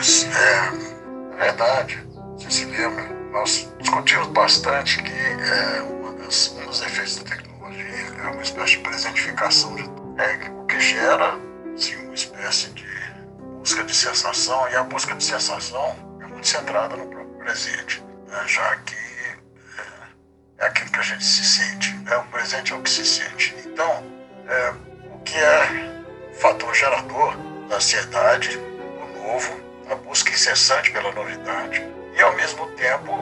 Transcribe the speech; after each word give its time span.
É, 0.00 1.34
é 1.34 1.44
verdade, 1.44 2.02
você 2.34 2.50
se 2.50 2.64
lembra, 2.64 3.04
nós 3.32 3.70
discutimos 3.78 4.28
bastante 4.28 5.02
que 5.02 5.12
é, 5.12 5.82
das, 6.18 6.48
um 6.56 6.64
dos 6.64 6.80
efeitos 6.80 7.18
da 7.18 7.36
tecnologia 7.36 7.84
é 8.18 8.28
uma 8.28 8.40
espécie 8.40 8.76
de 8.76 8.78
presentificação 8.78 9.74
de 9.74 9.82
é, 9.82 10.50
o 10.58 10.64
que 10.64 10.80
gera 10.80 11.38
assim, 11.74 11.96
uma 11.96 12.14
espécie 12.14 12.70
de 12.70 12.86
busca 13.58 13.84
de 13.84 13.94
sensação, 13.94 14.70
e 14.70 14.76
a 14.76 14.84
busca 14.84 15.14
de 15.14 15.22
sensação 15.22 16.18
é 16.22 16.26
muito 16.28 16.48
centrada 16.48 16.96
no 16.96 17.06
próprio 17.06 17.34
presente, 17.34 18.02
né, 18.26 18.42
já 18.46 18.76
que 18.76 18.94
é, 18.94 19.36
é, 20.60 20.66
aquilo 20.66 20.90
que 20.92 20.98
a 20.98 21.02
gente 21.02 21.24
se 21.24 21.44
sente, 21.44 21.92
né, 21.96 22.16
o 22.16 22.24
presente 22.24 22.72
é 22.72 22.76
o 22.76 22.80
que 22.80 22.88
se 22.88 23.04
sente. 23.04 23.54
Então, 23.66 24.02
é, 24.48 24.70
o 25.14 25.18
que 25.18 25.36
é 25.36 26.02
fator 26.40 26.74
gerador 26.74 27.36
da 27.68 27.76
ansiedade, 27.76 28.56
do 28.56 29.22
novo, 29.22 29.69
a 29.90 29.94
busca 29.96 30.30
incessante 30.30 30.90
pela 30.92 31.12
novidade, 31.12 31.82
e 32.16 32.22
ao 32.22 32.34
mesmo 32.36 32.66
tempo 32.72 33.12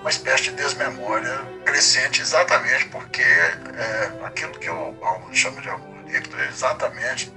uma 0.00 0.10
espécie 0.10 0.44
de 0.44 0.52
desmemória 0.52 1.38
crescente, 1.64 2.22
exatamente 2.22 2.86
porque 2.86 3.22
é, 3.22 4.24
aquilo 4.24 4.52
que 4.52 4.70
o 4.70 4.92
Paulo 4.94 5.34
chama 5.34 5.60
de 5.60 5.68
amor 5.68 6.04
líquido 6.06 6.40
é 6.40 6.48
exatamente 6.48 7.32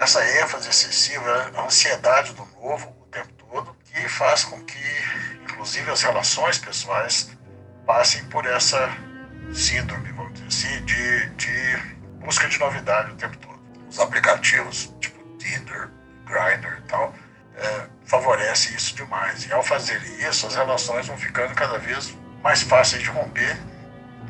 essa 0.00 0.24
ênfase 0.40 0.68
excessiva, 0.68 1.52
a 1.54 1.64
ansiedade 1.64 2.32
do 2.34 2.44
novo 2.60 2.88
o 3.00 3.06
tempo 3.06 3.32
todo, 3.38 3.76
que 3.84 4.08
faz 4.08 4.44
com 4.44 4.60
que, 4.64 4.78
inclusive, 5.44 5.90
as 5.90 6.02
relações 6.02 6.58
pessoais 6.58 7.30
passem 7.86 8.24
por 8.24 8.44
essa 8.46 8.90
síndrome, 9.54 10.10
vamos 10.12 10.32
dizer 10.34 10.46
assim, 10.46 10.84
de, 10.84 11.26
de 11.30 11.76
busca 12.20 12.48
de 12.48 12.58
novidade 12.58 13.12
o 13.12 13.16
tempo 13.16 13.36
todo. 13.36 13.60
Os 13.88 13.98
aplicativos, 14.00 14.92
tipo 15.00 15.22
Tinder, 15.38 15.90
Grindr 16.24 16.78
e 16.78 16.88
tal, 16.88 17.14
é, 17.56 17.86
favorece 18.04 18.74
isso 18.74 18.94
demais. 18.94 19.46
E 19.46 19.52
ao 19.52 19.62
fazer 19.62 20.00
isso, 20.28 20.46
as 20.46 20.54
relações 20.54 21.06
vão 21.06 21.16
ficando 21.16 21.54
cada 21.54 21.78
vez 21.78 22.16
mais 22.42 22.62
fáceis 22.62 23.02
de 23.02 23.08
romper, 23.08 23.56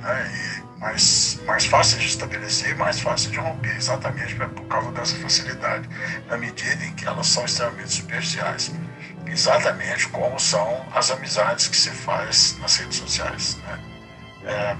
né? 0.01 0.33
e 0.35 0.81
mais, 0.81 1.41
mais 1.47 1.65
fáceis 1.67 2.03
de 2.03 2.09
estabelecer 2.09 2.71
e 2.71 2.75
mais 2.75 3.01
fáceis 3.01 3.31
de 3.31 3.39
romper, 3.39 3.77
exatamente 3.77 4.35
por 4.35 4.67
causa 4.67 4.91
dessa 4.93 5.17
facilidade, 5.17 5.89
na 6.29 6.37
medida 6.37 6.85
em 6.85 6.95
que 6.95 7.07
elas 7.07 7.29
são 7.29 7.45
extremamente 7.45 7.93
superficiais. 7.95 8.73
Exatamente 9.27 10.09
como 10.09 10.39
são 10.39 10.85
as 10.95 11.11
amizades 11.11 11.69
que 11.69 11.77
se 11.77 11.91
faz 11.91 12.59
nas 12.59 12.77
redes 12.77 12.99
sociais. 12.99 13.57
Né? 13.59 13.81
É, 14.45 14.77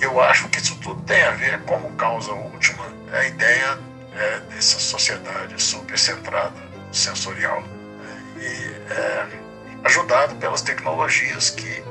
eu 0.00 0.20
acho 0.20 0.48
que 0.48 0.58
isso 0.58 0.76
tudo 0.76 1.00
tem 1.02 1.22
a 1.22 1.32
ver, 1.32 1.60
como 1.62 1.92
causa 1.92 2.32
última, 2.32 2.84
a 3.12 3.24
ideia 3.24 3.78
é, 4.14 4.40
dessa 4.40 4.78
sociedade 4.78 5.62
supercentrada 5.62 6.60
sensorial? 6.90 7.62
E 8.46 8.92
é, 8.92 9.26
ajudado 9.84 10.36
pelas 10.36 10.62
tecnologias 10.62 11.50
que 11.50 11.82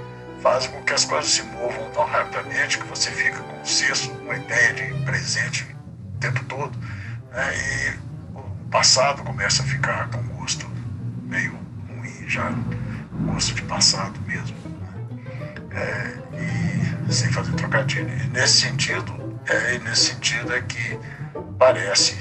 fazem 0.41 0.71
com 0.71 0.83
que 0.83 0.93
as 0.93 1.05
coisas 1.05 1.31
se 1.31 1.43
movam 1.43 1.89
tão 1.91 2.05
rapidamente 2.05 2.77
que 2.77 2.87
você 2.87 3.09
fica 3.11 3.39
com 3.39 3.61
um 3.61 3.65
senso, 3.65 4.11
uma 4.11 4.35
ideia 4.35 4.73
de 4.73 5.03
presente 5.03 5.75
o 6.15 6.19
tempo 6.19 6.43
todo 6.45 6.77
né? 7.31 7.53
e 7.57 8.37
o 8.37 8.69
passado 8.69 9.23
começa 9.23 9.63
a 9.63 9.65
ficar 9.65 10.09
com 10.09 10.21
gosto 10.39 10.67
meio 11.23 11.57
ruim 11.89 12.29
já, 12.29 12.53
gosto 13.25 13.55
de 13.55 13.61
passado 13.63 14.19
mesmo. 14.27 14.55
Né? 15.69 15.81
É, 15.81 17.07
e 17.07 17.13
sem 17.13 17.31
fazer 17.31 17.53
trocadilho. 17.53 18.09
E 18.09 18.27
nesse 18.29 18.61
sentido, 18.61 19.39
é, 19.47 19.79
nesse 19.79 20.13
sentido 20.13 20.53
é 20.53 20.61
que 20.61 20.99
parece 21.57 22.15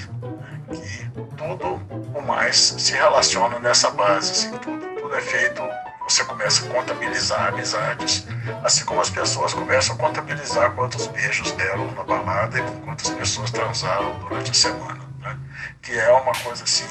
que 0.71 1.11
tudo 1.37 1.81
mais 2.25 2.57
se 2.57 2.93
relaciona 2.93 3.59
nessa 3.59 3.91
base, 3.91 4.31
assim, 4.33 4.59
tudo, 4.59 4.87
tudo 5.01 5.15
é 5.15 5.21
feito, 5.21 5.62
você 6.09 6.25
começa 6.25 6.67
a 6.67 6.69
contabilizar 6.69 7.49
amizades, 7.49 8.27
assim 8.62 8.85
como 8.85 9.01
as 9.01 9.11
pessoas 9.11 9.55
começam 9.55 9.95
a 9.95 9.99
contabilizar 9.99 10.73
quantos 10.73 11.07
beijos 11.09 11.51
deram 11.53 11.91
na 11.93 12.03
balada 12.03 12.59
e 12.59 12.62
quantas 12.85 13.09
pessoas 13.11 13.51
transaram 13.51 14.19
durante 14.21 14.51
a 14.51 14.55
semana, 14.55 15.01
né? 15.21 15.39
que 15.81 15.93
é 15.93 16.12
uma 16.12 16.35
coisa 16.35 16.62
assim, 16.62 16.87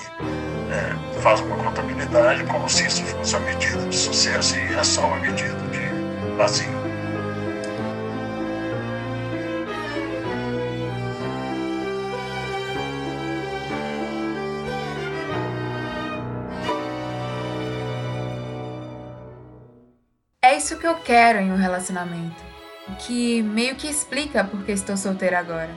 é, 0.72 1.22
faz 1.22 1.42
uma 1.42 1.58
contabilidade 1.58 2.44
como 2.46 2.68
se 2.68 2.88
isso 2.88 3.04
fosse 3.04 3.36
uma 3.36 3.46
medida 3.46 3.86
de 3.88 3.96
sucesso 3.96 4.56
e 4.58 4.74
é 4.74 4.84
só 4.84 5.06
uma 5.06 5.18
medida 5.18 5.56
de 5.70 6.36
vazio. 6.36 6.83
Que 20.84 20.88
eu 20.88 20.96
quero 20.96 21.40
em 21.40 21.50
um 21.50 21.56
relacionamento. 21.56 22.44
Que 23.00 23.42
meio 23.42 23.78
que 23.78 23.88
explica 23.88 24.44
porque 24.44 24.74
estou 24.74 24.98
solteira 24.98 25.40
agora. 25.40 25.70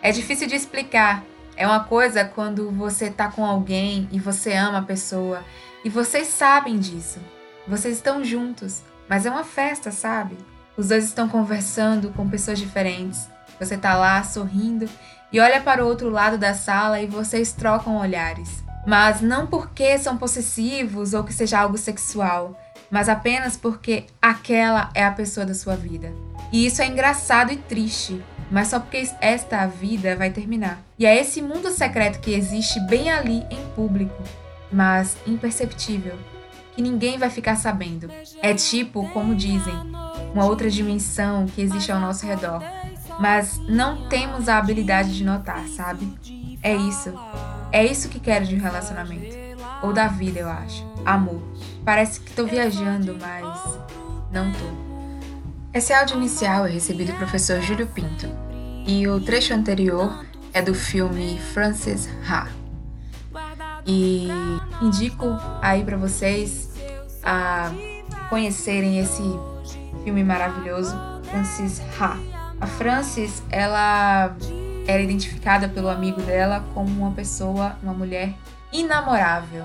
É 0.00 0.12
difícil 0.12 0.46
de 0.46 0.54
explicar. 0.54 1.24
É 1.56 1.66
uma 1.66 1.80
coisa 1.80 2.24
quando 2.24 2.70
você 2.70 3.10
tá 3.10 3.28
com 3.28 3.44
alguém 3.44 4.08
e 4.12 4.20
você 4.20 4.52
ama 4.52 4.78
a 4.78 4.82
pessoa 4.82 5.42
e 5.84 5.90
vocês 5.90 6.28
sabem 6.28 6.78
disso. 6.78 7.18
Vocês 7.66 7.96
estão 7.96 8.22
juntos, 8.22 8.84
mas 9.08 9.26
é 9.26 9.30
uma 9.30 9.42
festa, 9.42 9.90
sabe? 9.90 10.38
Os 10.76 10.90
dois 10.90 11.02
estão 11.02 11.28
conversando 11.28 12.10
com 12.10 12.30
pessoas 12.30 12.60
diferentes. 12.60 13.28
Você 13.58 13.76
tá 13.76 13.96
lá 13.96 14.22
sorrindo 14.22 14.88
e 15.32 15.40
olha 15.40 15.60
para 15.60 15.84
o 15.84 15.88
outro 15.88 16.08
lado 16.08 16.38
da 16.38 16.54
sala 16.54 17.00
e 17.00 17.08
vocês 17.08 17.52
trocam 17.52 17.96
olhares. 17.96 18.62
Mas 18.86 19.20
não 19.20 19.48
porque 19.48 19.98
são 19.98 20.16
possessivos 20.16 21.14
ou 21.14 21.24
que 21.24 21.32
seja 21.32 21.58
algo 21.58 21.76
sexual 21.76 22.56
mas 22.90 23.08
apenas 23.08 23.56
porque 23.56 24.04
aquela 24.20 24.90
é 24.94 25.04
a 25.04 25.10
pessoa 25.10 25.44
da 25.44 25.54
sua 25.54 25.76
vida. 25.76 26.12
E 26.52 26.66
isso 26.66 26.80
é 26.80 26.86
engraçado 26.86 27.52
e 27.52 27.56
triste, 27.56 28.22
mas 28.50 28.68
só 28.68 28.78
porque 28.78 29.08
esta 29.20 29.66
vida 29.66 30.14
vai 30.16 30.30
terminar. 30.30 30.80
E 30.98 31.04
é 31.04 31.20
esse 31.20 31.42
mundo 31.42 31.70
secreto 31.70 32.20
que 32.20 32.32
existe 32.32 32.80
bem 32.80 33.10
ali 33.10 33.44
em 33.50 33.66
público, 33.74 34.22
mas 34.70 35.16
imperceptível, 35.26 36.14
que 36.74 36.82
ninguém 36.82 37.18
vai 37.18 37.30
ficar 37.30 37.56
sabendo. 37.56 38.08
É 38.40 38.54
tipo, 38.54 39.08
como 39.10 39.34
dizem, 39.34 39.74
uma 40.32 40.44
outra 40.44 40.70
dimensão 40.70 41.46
que 41.46 41.60
existe 41.60 41.90
ao 41.90 42.00
nosso 42.00 42.26
redor, 42.26 42.62
mas 43.18 43.58
não 43.68 44.08
temos 44.08 44.48
a 44.48 44.58
habilidade 44.58 45.16
de 45.16 45.24
notar, 45.24 45.66
sabe? 45.68 46.08
É 46.62 46.74
isso. 46.74 47.12
É 47.72 47.84
isso 47.84 48.08
que 48.08 48.20
quero 48.20 48.44
de 48.44 48.54
um 48.54 48.60
relacionamento. 48.60 49.45
Ou 49.82 49.92
da 49.92 50.08
vida, 50.08 50.40
eu 50.40 50.48
acho. 50.48 50.84
Amor. 51.04 51.42
Parece 51.84 52.20
que 52.20 52.30
estou 52.30 52.46
viajando, 52.46 53.16
mas 53.20 53.78
não 54.32 54.50
tô. 54.52 54.86
Esse 55.72 55.92
áudio 55.92 56.16
inicial 56.16 56.66
é 56.66 56.70
recebido 56.70 57.12
do 57.12 57.18
professor 57.18 57.60
Júlio 57.60 57.86
Pinto 57.86 58.26
e 58.86 59.06
o 59.06 59.20
trecho 59.20 59.52
anterior 59.52 60.24
é 60.52 60.62
do 60.62 60.74
filme 60.74 61.38
Francis 61.52 62.08
Ha. 62.28 62.48
E 63.86 64.28
indico 64.80 65.26
aí 65.60 65.84
para 65.84 65.96
vocês 65.96 66.70
a 67.22 67.70
conhecerem 68.30 68.98
esse 68.98 69.22
filme 70.02 70.24
maravilhoso, 70.24 70.96
Francis 71.24 71.82
Ha. 72.00 72.16
A 72.58 72.66
Francis, 72.66 73.42
ela 73.50 74.34
era 74.86 75.02
identificada 75.02 75.68
pelo 75.68 75.88
amigo 75.88 76.22
dela 76.22 76.64
como 76.72 76.88
uma 77.02 77.10
pessoa, 77.10 77.76
uma 77.82 77.92
mulher 77.92 78.32
inamorável 78.72 79.64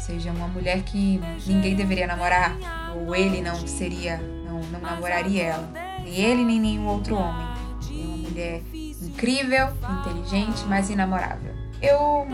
seja, 0.00 0.32
uma 0.32 0.48
mulher 0.48 0.82
que 0.82 1.20
ninguém 1.46 1.76
deveria 1.76 2.06
namorar, 2.06 2.56
ou 2.96 3.14
ele 3.14 3.40
não 3.40 3.54
seria, 3.66 4.16
não, 4.16 4.60
não 4.60 4.80
namoraria 4.80 5.44
ela, 5.44 5.70
nem 6.02 6.14
ele 6.14 6.44
nem 6.44 6.60
nenhum 6.60 6.86
outro 6.86 7.14
homem. 7.16 7.46
É 7.90 8.04
uma 8.04 8.16
mulher 8.16 8.62
incrível, 9.02 9.68
inteligente, 10.00 10.64
mas 10.66 10.90
inamorável. 10.90 11.54
Eu 11.80 12.26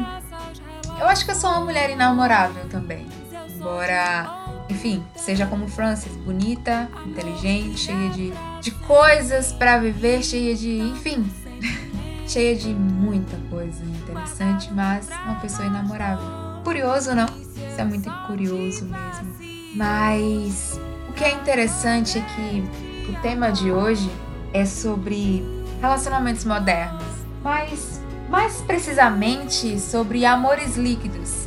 eu 0.99 1.07
acho 1.09 1.25
que 1.25 1.31
eu 1.31 1.35
sou 1.35 1.51
uma 1.51 1.61
mulher 1.61 1.91
inamorável 1.91 2.67
também, 2.69 3.07
embora 3.55 4.45
enfim, 4.69 5.05
seja 5.15 5.47
como 5.47 5.69
Frances, 5.69 6.17
bonita, 6.17 6.89
inteligente, 7.07 7.79
cheia 7.79 8.11
de, 8.11 8.33
de 8.61 8.71
coisas 8.71 9.53
para 9.53 9.79
viver, 9.79 10.25
cheia 10.25 10.57
de, 10.57 10.79
enfim, 10.79 11.25
cheia 12.27 12.57
de 12.57 12.75
muita 12.75 13.37
coisa 13.49 13.85
interessante, 13.85 14.73
mas 14.73 15.09
uma 15.25 15.37
pessoa 15.37 15.67
inamorável. 15.67 16.27
Curioso, 16.65 17.15
não? 17.15 17.27
Isso 17.27 17.81
é 17.81 17.85
muito 17.85 18.11
curioso 18.27 18.85
mesmo. 18.85 19.37
Mas 19.75 20.81
o 21.09 21.13
que 21.13 21.25
é 21.25 21.33
interessante 21.33 22.19
é 22.19 22.23
que 22.23 23.11
o 23.11 23.21
tema 23.23 23.51
de 23.51 23.71
hoje 23.71 24.11
é 24.53 24.65
sobre 24.65 25.45
relacionamentos 25.81 26.45
modernos, 26.45 27.05
mas 27.43 28.01
mais 28.29 28.61
precisamente 28.63 29.79
sobre 29.79 30.25
amores 30.25 30.77
líquidos. 30.77 31.47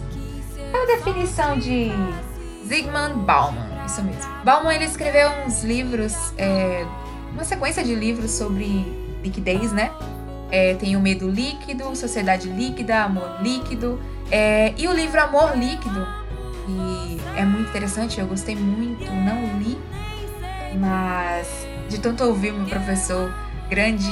É 0.72 0.84
a 0.84 0.86
definição 0.98 1.58
de 1.58 1.92
Zygmunt 2.66 3.26
Bauman, 3.26 3.68
isso 3.86 4.02
mesmo. 4.04 4.32
Bauman 4.46 4.74
ele 4.74 4.86
escreveu 4.86 5.30
uns 5.46 5.64
livros, 5.64 6.14
é, 6.38 6.86
uma 7.34 7.44
sequência 7.44 7.84
de 7.84 7.96
livros 7.96 8.32
sobre 8.32 8.66
liquidez, 9.24 9.72
né? 9.72 9.92
É, 10.52 10.74
tem 10.76 10.96
o 10.96 11.00
Medo 11.00 11.30
Líquido, 11.30 11.96
Sociedade 11.96 12.50
Líquida, 12.50 13.04
Amor 13.04 13.42
Líquido. 13.42 14.00
É, 14.32 14.74
e 14.78 14.88
o 14.88 14.94
livro 14.94 15.22
Amor 15.22 15.58
Líquido, 15.58 16.08
que 16.66 17.20
muito 17.50 17.70
interessante, 17.70 18.20
eu 18.20 18.28
gostei 18.28 18.56
muito, 18.56 19.12
não 19.12 19.60
li, 19.60 19.78
mas 20.80 21.68
de 21.90 22.00
tanto 22.00 22.24
ouvir 22.24 22.54
meu 22.54 22.66
professor 22.66 23.34
grande 23.70 24.10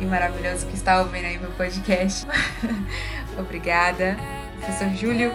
e 0.00 0.04
maravilhoso 0.04 0.66
que 0.66 0.74
está 0.74 1.00
ouvindo 1.00 1.26
aí 1.26 1.38
meu 1.38 1.50
podcast. 1.52 2.26
obrigada, 3.38 4.16
professor 4.58 4.88
Júlio. 4.96 5.32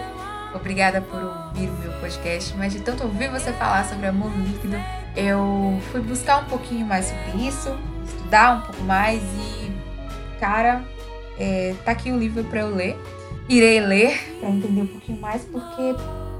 Obrigada 0.54 1.00
por 1.00 1.22
ouvir 1.22 1.68
o 1.68 1.72
meu 1.74 1.92
podcast, 2.00 2.54
mas 2.56 2.72
de 2.72 2.80
tanto 2.80 3.04
ouvir 3.04 3.30
você 3.30 3.52
falar 3.52 3.84
sobre 3.84 4.06
amor 4.06 4.32
líquido, 4.36 4.76
eu 5.14 5.80
fui 5.92 6.00
buscar 6.00 6.38
um 6.38 6.44
pouquinho 6.46 6.86
mais 6.86 7.06
sobre 7.06 7.46
isso, 7.46 7.78
estudar 8.04 8.56
um 8.56 8.60
pouco 8.62 8.82
mais 8.82 9.22
e, 9.22 9.57
cara, 10.38 10.84
é, 11.38 11.74
tá 11.84 11.92
aqui 11.92 12.10
o 12.10 12.18
livro 12.18 12.44
para 12.44 12.60
eu 12.60 12.74
ler. 12.74 12.96
Irei 13.48 13.80
ler 13.80 14.38
para 14.40 14.50
entender 14.50 14.82
um 14.82 14.86
pouquinho 14.86 15.20
mais, 15.20 15.42
porque 15.44 15.94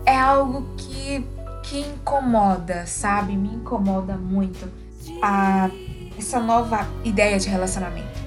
é 0.04 0.16
algo 0.16 0.66
que, 0.76 1.24
que 1.62 1.80
incomoda, 1.80 2.84
sabe? 2.86 3.34
Me 3.34 3.48
incomoda 3.48 4.14
muito 4.14 4.70
a, 5.22 5.70
essa 6.18 6.40
nova 6.40 6.86
ideia 7.04 7.38
de 7.38 7.48
relacionamento. 7.48 8.18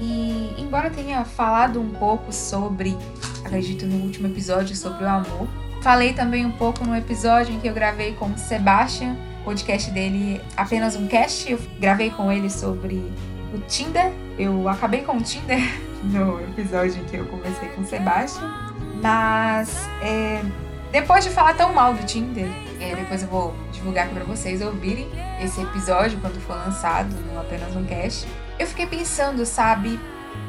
E 0.00 0.54
embora 0.58 0.90
tenha 0.90 1.24
falado 1.24 1.80
um 1.80 1.90
pouco 1.90 2.32
sobre, 2.32 2.96
acredito 3.44 3.86
no 3.86 4.04
último 4.04 4.26
episódio, 4.26 4.74
sobre 4.74 5.04
o 5.04 5.08
amor, 5.08 5.48
falei 5.82 6.12
também 6.12 6.44
um 6.44 6.52
pouco 6.52 6.84
no 6.84 6.96
episódio 6.96 7.54
em 7.54 7.60
que 7.60 7.68
eu 7.68 7.74
gravei 7.74 8.14
com 8.14 8.26
o 8.26 8.38
Sebastian, 8.38 9.16
podcast 9.44 9.90
dele, 9.90 10.40
apenas 10.56 10.96
um 10.96 11.06
cast. 11.06 11.50
Eu 11.52 11.60
gravei 11.78 12.10
com 12.10 12.32
ele 12.32 12.50
sobre 12.50 13.12
o 13.54 13.60
Tinder. 13.60 14.12
Eu 14.38 14.68
acabei 14.68 15.02
com 15.02 15.16
o 15.16 15.22
Tinder 15.22 15.60
no 16.02 16.40
episódio 16.40 17.00
em 17.00 17.04
que 17.04 17.16
eu 17.16 17.26
conversei 17.26 17.68
com 17.70 17.82
o 17.82 17.86
Sebastian. 17.86 18.52
Mas 19.00 19.88
é, 20.02 20.42
depois 20.90 21.24
de 21.24 21.30
falar 21.30 21.54
tão 21.54 21.72
mal 21.72 21.92
do 21.92 22.04
Tinder, 22.06 22.48
é, 22.80 22.94
depois 22.94 23.22
eu 23.22 23.28
vou 23.28 23.54
divulgar 23.72 24.08
para 24.08 24.24
vocês 24.24 24.62
ouvirem 24.62 25.08
esse 25.42 25.60
episódio 25.60 26.18
quando 26.20 26.40
for 26.40 26.54
lançado 26.56 27.14
no 27.14 27.40
apenas 27.40 27.74
um 27.76 27.84
cast. 27.84 28.26
Eu 28.58 28.66
fiquei 28.66 28.86
pensando, 28.86 29.44
sabe, 29.44 29.98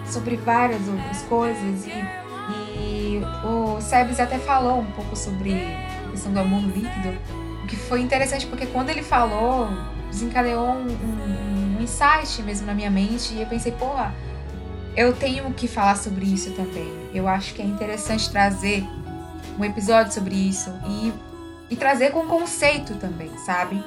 sobre 0.06 0.36
várias 0.38 0.88
outras 0.88 1.22
coisas 1.24 1.86
e, 1.88 1.92
e 2.80 3.22
o 3.44 3.82
Sebes 3.82 4.20
até 4.20 4.38
falou 4.38 4.80
um 4.80 4.92
pouco 4.92 5.16
sobre 5.16 5.54
a 5.54 6.12
questão 6.12 6.32
do 6.32 6.40
amor 6.40 6.62
líquido, 6.62 7.18
o 7.64 7.68
que 7.68 7.76
foi 7.76 8.02
interessante 8.02 8.46
porque 8.46 8.68
quando 8.68 8.90
ele 8.90 9.02
falou, 9.02 9.68
desencadeou 10.12 10.70
um, 10.70 10.88
um, 10.88 11.55
um 11.76 11.82
insight 11.82 12.42
mesmo 12.42 12.66
na 12.66 12.74
minha 12.74 12.90
mente 12.90 13.34
e 13.34 13.42
eu 13.42 13.48
pensei, 13.48 13.72
porra, 13.72 14.14
eu 14.96 15.14
tenho 15.14 15.52
que 15.54 15.68
falar 15.68 15.96
sobre 15.96 16.26
isso 16.26 16.52
também. 16.52 16.92
Eu 17.14 17.28
acho 17.28 17.54
que 17.54 17.62
é 17.62 17.66
interessante 17.66 18.30
trazer 18.30 18.86
um 19.60 19.64
episódio 19.64 20.14
sobre 20.14 20.36
isso 20.36 20.74
e, 20.88 21.14
e 21.70 21.76
trazer 21.76 22.12
com 22.12 22.26
conceito 22.26 22.96
também, 22.96 23.30
sabe? 23.46 23.84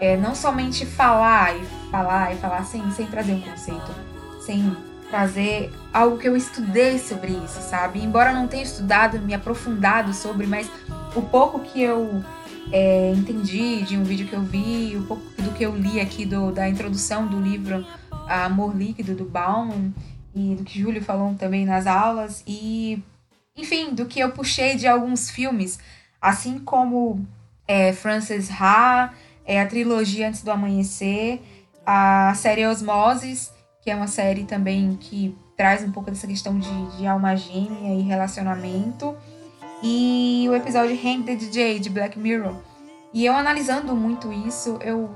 É, 0.00 0.16
não 0.16 0.34
somente 0.34 0.84
falar 0.84 1.56
e 1.56 1.64
falar 1.90 2.32
e 2.32 2.36
falar 2.38 2.64
sem, 2.64 2.88
sem 2.92 3.06
trazer 3.06 3.32
um 3.34 3.40
conceito, 3.40 3.94
sem 4.40 4.76
trazer 5.10 5.70
algo 5.92 6.16
que 6.18 6.28
eu 6.28 6.36
estudei 6.36 6.98
sobre 6.98 7.32
isso, 7.32 7.60
sabe? 7.60 8.02
Embora 8.02 8.32
não 8.32 8.48
tenha 8.48 8.62
estudado, 8.62 9.20
me 9.20 9.34
aprofundado 9.34 10.12
sobre, 10.14 10.46
mas 10.46 10.70
o 11.14 11.22
pouco 11.22 11.60
que 11.60 11.82
eu 11.82 12.24
é, 12.70 13.12
entendi 13.12 13.82
de 13.82 13.96
um 13.96 14.04
vídeo 14.04 14.28
que 14.28 14.34
eu 14.34 14.42
vi, 14.42 14.96
o 14.96 15.06
pouco 15.06 15.22
do 15.42 15.52
que 15.52 15.64
eu 15.64 15.74
li 15.74 16.00
aqui 16.00 16.24
do, 16.24 16.52
da 16.52 16.68
introdução 16.68 17.26
do 17.26 17.40
livro 17.40 17.84
Amor 18.28 18.76
Líquido, 18.76 19.14
do 19.14 19.24
Bauman, 19.24 19.92
e 20.34 20.54
do 20.54 20.64
que 20.64 20.80
Júlio 20.80 21.02
falou 21.02 21.34
também 21.34 21.66
nas 21.66 21.86
aulas, 21.86 22.42
e 22.46 23.02
enfim, 23.56 23.94
do 23.94 24.06
que 24.06 24.20
eu 24.20 24.30
puxei 24.32 24.76
de 24.76 24.86
alguns 24.86 25.30
filmes, 25.30 25.78
assim 26.20 26.58
como 26.58 27.26
é, 27.66 27.92
Frances 27.92 28.48
Ha, 28.50 29.12
é 29.44 29.60
a 29.60 29.66
trilogia 29.66 30.28
Antes 30.28 30.42
do 30.42 30.50
Amanhecer, 30.50 31.40
a 31.84 32.32
série 32.34 32.66
Osmoses, 32.66 33.52
que 33.82 33.90
é 33.90 33.94
uma 33.94 34.06
série 34.06 34.44
também 34.44 34.96
que 34.96 35.36
traz 35.56 35.82
um 35.82 35.90
pouco 35.90 36.10
dessa 36.10 36.26
questão 36.26 36.58
de, 36.58 36.96
de 36.96 37.06
alma 37.06 37.36
gêmea 37.36 37.94
e 37.94 38.02
relacionamento, 38.02 39.14
e 39.82 40.46
o 40.48 40.54
episódio 40.54 40.94
Hank 40.94 41.24
the 41.24 41.34
DJ 41.34 41.78
de 41.80 41.90
Black 41.90 42.18
Mirror. 42.18 42.56
E 43.12 43.26
eu 43.26 43.34
analisando 43.34 43.94
muito 43.94 44.32
isso, 44.32 44.78
eu, 44.80 45.10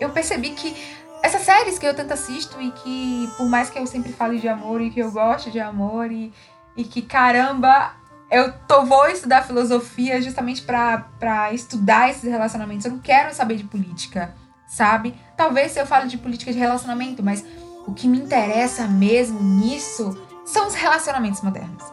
eu 0.00 0.10
percebi 0.10 0.50
que 0.50 0.74
essas 1.22 1.42
séries 1.42 1.78
que 1.78 1.86
eu 1.86 1.94
tanto 1.94 2.14
assisto 2.14 2.60
e 2.60 2.70
que, 2.70 3.28
por 3.36 3.48
mais 3.48 3.68
que 3.68 3.78
eu 3.78 3.86
sempre 3.86 4.12
fale 4.12 4.38
de 4.38 4.48
amor 4.48 4.80
e 4.80 4.90
que 4.90 5.00
eu 5.00 5.10
gosto 5.10 5.50
de 5.50 5.60
amor 5.60 6.10
e, 6.10 6.32
e 6.76 6.84
que, 6.84 7.02
caramba, 7.02 7.92
eu 8.30 8.52
tô, 8.66 8.84
vou 8.84 9.06
estudar 9.08 9.42
filosofia 9.42 10.20
justamente 10.22 10.62
para 10.62 11.52
estudar 11.52 12.10
esses 12.10 12.24
relacionamentos. 12.24 12.86
Eu 12.86 12.92
não 12.92 13.00
quero 13.00 13.34
saber 13.34 13.56
de 13.56 13.64
política, 13.64 14.34
sabe? 14.66 15.14
Talvez 15.36 15.76
eu 15.76 15.86
fale 15.86 16.08
de 16.08 16.18
política 16.18 16.52
de 16.52 16.58
relacionamento, 16.58 17.22
mas 17.22 17.44
o 17.86 17.92
que 17.92 18.06
me 18.06 18.18
interessa 18.18 18.86
mesmo 18.86 19.42
nisso 19.42 20.16
são 20.44 20.66
os 20.66 20.74
relacionamentos 20.74 21.42
modernos, 21.42 21.84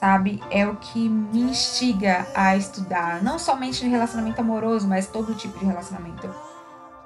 sabe? 0.00 0.42
É 0.50 0.66
o 0.66 0.76
que 0.76 1.08
me 1.08 1.42
instiga 1.42 2.26
a 2.34 2.56
estudar, 2.56 3.22
não 3.22 3.38
somente 3.38 3.84
no 3.84 3.90
relacionamento 3.90 4.40
amoroso, 4.40 4.88
mas 4.88 5.06
todo 5.06 5.34
tipo 5.34 5.58
de 5.58 5.66
relacionamento. 5.66 6.28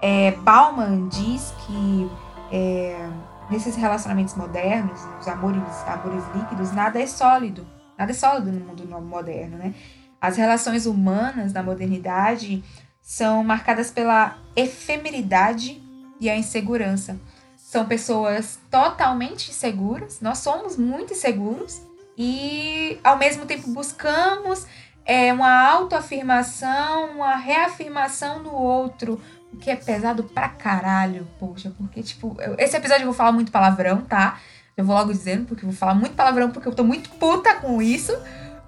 É, 0.00 0.30
Bauman 0.30 1.08
diz 1.08 1.52
que 1.66 2.10
é, 2.52 3.10
nesses 3.50 3.74
relacionamentos 3.74 4.34
modernos, 4.34 5.04
nos 5.16 5.26
amores, 5.26 5.62
amores 5.86 6.24
líquidos, 6.34 6.72
nada 6.72 7.00
é 7.00 7.06
sólido 7.06 7.66
Nada 7.96 8.10
é 8.10 8.14
sólido 8.14 8.50
no 8.50 8.64
mundo 8.64 8.86
moderno, 9.02 9.56
né? 9.56 9.74
As 10.20 10.36
relações 10.36 10.86
humanas 10.86 11.52
na 11.52 11.62
modernidade 11.62 12.64
são 13.00 13.44
marcadas 13.44 13.90
pela 13.90 14.38
efemeridade 14.56 15.82
e 16.20 16.28
a 16.28 16.36
insegurança. 16.36 17.18
São 17.56 17.86
pessoas 17.86 18.58
totalmente 18.70 19.50
inseguras, 19.50 20.20
nós 20.20 20.38
somos 20.38 20.76
muito 20.76 21.12
inseguros 21.12 21.82
e 22.16 22.98
ao 23.02 23.16
mesmo 23.16 23.46
tempo 23.46 23.68
buscamos 23.70 24.66
é, 25.04 25.32
uma 25.32 25.68
autoafirmação, 25.68 27.10
uma 27.10 27.36
reafirmação 27.36 28.42
no 28.42 28.52
outro, 28.52 29.20
o 29.52 29.56
que 29.56 29.70
é 29.70 29.76
pesado 29.76 30.24
pra 30.24 30.48
caralho, 30.48 31.26
poxa, 31.38 31.72
porque, 31.76 32.02
tipo, 32.02 32.36
eu, 32.40 32.54
esse 32.58 32.76
episódio 32.76 33.02
eu 33.02 33.06
vou 33.06 33.14
falar 33.14 33.32
muito 33.32 33.52
palavrão, 33.52 34.00
tá? 34.02 34.38
Eu 34.76 34.84
vou 34.84 34.96
logo 34.96 35.12
dizendo, 35.12 35.46
porque 35.46 35.64
eu 35.64 35.70
vou 35.70 35.78
falar 35.78 35.94
muito 35.94 36.16
palavrão, 36.16 36.50
porque 36.50 36.66
eu 36.66 36.74
tô 36.74 36.82
muito 36.82 37.08
puta 37.10 37.54
com 37.54 37.80
isso. 37.80 38.12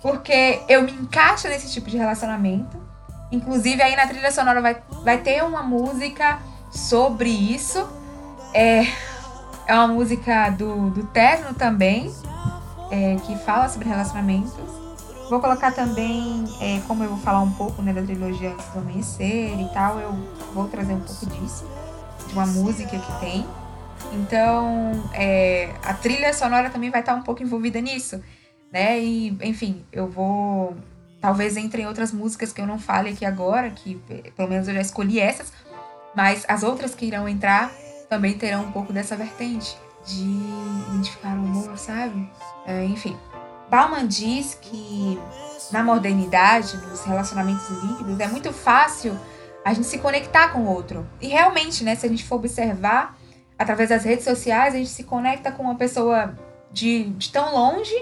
Porque 0.01 0.61
eu 0.69 0.83
me 0.83 0.93
encaixo 0.93 1.49
nesse 1.49 1.73
tipo 1.73 1.91
de 1.91 1.97
relacionamento. 1.97 2.81
Inclusive, 3.33 3.83
aí 3.83 3.97
na 3.97 4.07
trilha 4.07 4.31
sonora 4.31 4.61
vai, 4.63 4.81
vai 5.03 5.19
ter 5.19 5.43
uma 5.43 5.63
música 5.63 6.39
sobre 6.71 7.29
isso. 7.29 7.89
É, 8.55 8.85
é 9.67 9.75
uma 9.75 9.89
música 9.89 10.51
do, 10.51 10.91
do 10.91 11.05
Terno 11.09 11.55
também, 11.55 12.15
é, 12.91 13.17
que 13.17 13.37
fala 13.39 13.69
sobre 13.69 13.89
relacionamentos. 13.89 14.53
Vou 15.29 15.41
colocar 15.41 15.73
também, 15.73 16.45
é, 16.61 16.81
como 16.87 17.03
eu 17.03 17.11
vou 17.11 17.19
falar 17.19 17.41
um 17.41 17.51
pouco 17.53 17.83
né, 17.83 17.93
da 17.93 18.03
trilogia 18.03 18.53
Antes 18.53 18.67
do 18.67 18.79
Amanhecer 18.79 19.61
e 19.61 19.69
tal, 19.75 19.99
eu 19.99 20.13
vou 20.55 20.69
trazer 20.69 20.93
um 20.93 21.01
pouco 21.01 21.27
disso, 21.27 21.69
de 22.29 22.33
uma 22.33 22.47
música 22.47 22.97
que 22.97 23.21
tem. 23.21 23.45
Então, 24.13 24.93
é, 25.13 25.75
a 25.83 25.95
trilha 25.95 26.33
sonora 26.33 26.71
também 26.71 26.91
vai 26.91 27.01
estar 27.01 27.15
um 27.15 27.23
pouco 27.23 27.43
envolvida 27.43 27.81
nisso, 27.81 28.23
né? 28.73 29.01
E, 29.01 29.37
enfim, 29.43 29.85
eu 29.91 30.09
vou. 30.09 30.77
Talvez 31.21 31.57
entre 31.57 31.85
outras 31.87 32.13
músicas 32.13 32.53
que 32.53 32.61
eu 32.61 32.67
não 32.67 32.79
fale 32.79 33.11
aqui 33.11 33.25
agora, 33.25 33.71
que 33.71 34.01
pelo 34.37 34.49
menos 34.49 34.69
eu 34.69 34.75
já 34.75 34.81
escolhi 34.81 35.19
essas, 35.19 35.53
mas 36.15 36.45
as 36.47 36.63
outras 36.63 36.95
que 36.95 37.07
irão 37.07 37.29
entrar 37.29 37.73
também 38.09 38.35
terão 38.39 38.65
um 38.65 38.71
pouco 38.71 38.93
dessa 38.93 39.17
vertente 39.17 39.77
de 40.07 40.41
identificar 40.89 41.31
o 41.31 41.41
amor, 41.41 41.77
sabe? 41.77 42.31
É, 42.65 42.85
enfim. 42.85 43.17
Bauman 43.69 44.07
diz 44.07 44.55
que 44.61 45.19
na 45.73 45.83
modernidade, 45.83 46.77
nos 46.77 47.05
relacionamentos 47.05 47.69
líquidos, 47.69 48.21
é 48.21 48.29
muito 48.29 48.53
fácil 48.53 49.19
a 49.65 49.75
gente 49.75 49.87
se 49.87 49.99
conectar 49.99 50.49
com 50.49 50.61
o 50.61 50.67
outro. 50.69 51.07
E 51.21 51.27
realmente, 51.27 51.83
né, 51.83 51.97
se 51.97 52.07
a 52.07 52.09
gente 52.09 52.25
for 52.25 52.37
observar, 52.37 53.19
através 53.59 53.89
das 53.89 54.05
redes 54.05 54.25
sociais, 54.25 54.75
a 54.75 54.79
gente 54.79 54.91
se 54.91 55.03
conecta 55.03 55.51
com 55.51 55.65
uma 55.65 55.75
pessoa 55.75 56.39
de, 56.71 57.05
de 57.11 57.31
tão 57.31 57.53
longe 57.53 57.95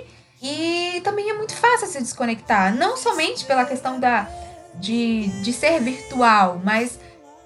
e 0.43 1.01
também 1.03 1.31
é 1.31 1.35
muito 1.35 1.55
fácil 1.55 1.87
se 1.87 1.99
desconectar. 1.99 2.75
Não 2.75 2.97
somente 2.99 3.47
pela 3.47 3.65
questão 3.65 3.99
da, 3.99 4.29
de, 4.75 5.29
de 5.43 5.53
ser 5.53 5.81
virtual, 5.81 6.61
mas 6.63 6.99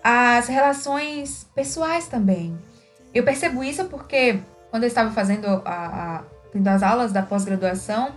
as 0.02 0.48
relações 0.48 1.46
pessoais 1.54 2.08
também. 2.08 2.58
Eu 3.14 3.24
percebo 3.24 3.64
isso 3.64 3.84
porque 3.86 4.40
quando 4.70 4.84
eu 4.84 4.88
estava 4.88 5.10
fazendo 5.10 5.46
a, 5.64 6.22
a 6.22 6.22
as 6.74 6.82
aulas 6.82 7.12
da 7.12 7.22
pós-graduação, 7.22 8.12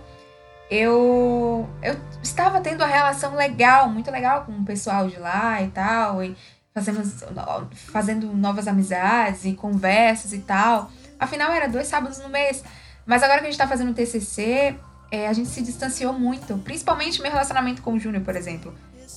eu, 0.70 1.68
eu 1.82 1.96
estava 2.22 2.60
tendo 2.60 2.80
uma 2.80 2.86
relação 2.86 3.34
legal, 3.34 3.88
muito 3.88 4.10
legal 4.10 4.44
com 4.44 4.52
o 4.52 4.64
pessoal 4.64 5.06
de 5.06 5.18
lá 5.18 5.62
e 5.62 5.68
tal. 5.68 6.24
E 6.24 6.36
fazendo 7.74 8.34
novas 8.34 8.66
amizades 8.66 9.44
e 9.44 9.52
conversas 9.52 10.32
e 10.32 10.38
tal. 10.38 10.90
Afinal, 11.20 11.52
era 11.52 11.68
dois 11.68 11.86
sábados 11.86 12.18
no 12.18 12.28
mês. 12.28 12.64
Mas 13.04 13.22
agora 13.22 13.40
que 13.40 13.46
a 13.46 13.50
gente 13.50 13.58
tá 13.58 13.68
fazendo 13.68 13.92
TCC, 13.92 14.74
é, 15.10 15.28
a 15.28 15.32
gente 15.32 15.50
se 15.50 15.62
distanciou 15.62 16.14
muito. 16.14 16.56
Principalmente 16.58 17.20
meu 17.20 17.30
relacionamento 17.30 17.82
com 17.82 17.92
o 17.92 17.98
Júnior, 17.98 18.24
por 18.24 18.34
exemplo. 18.34 18.74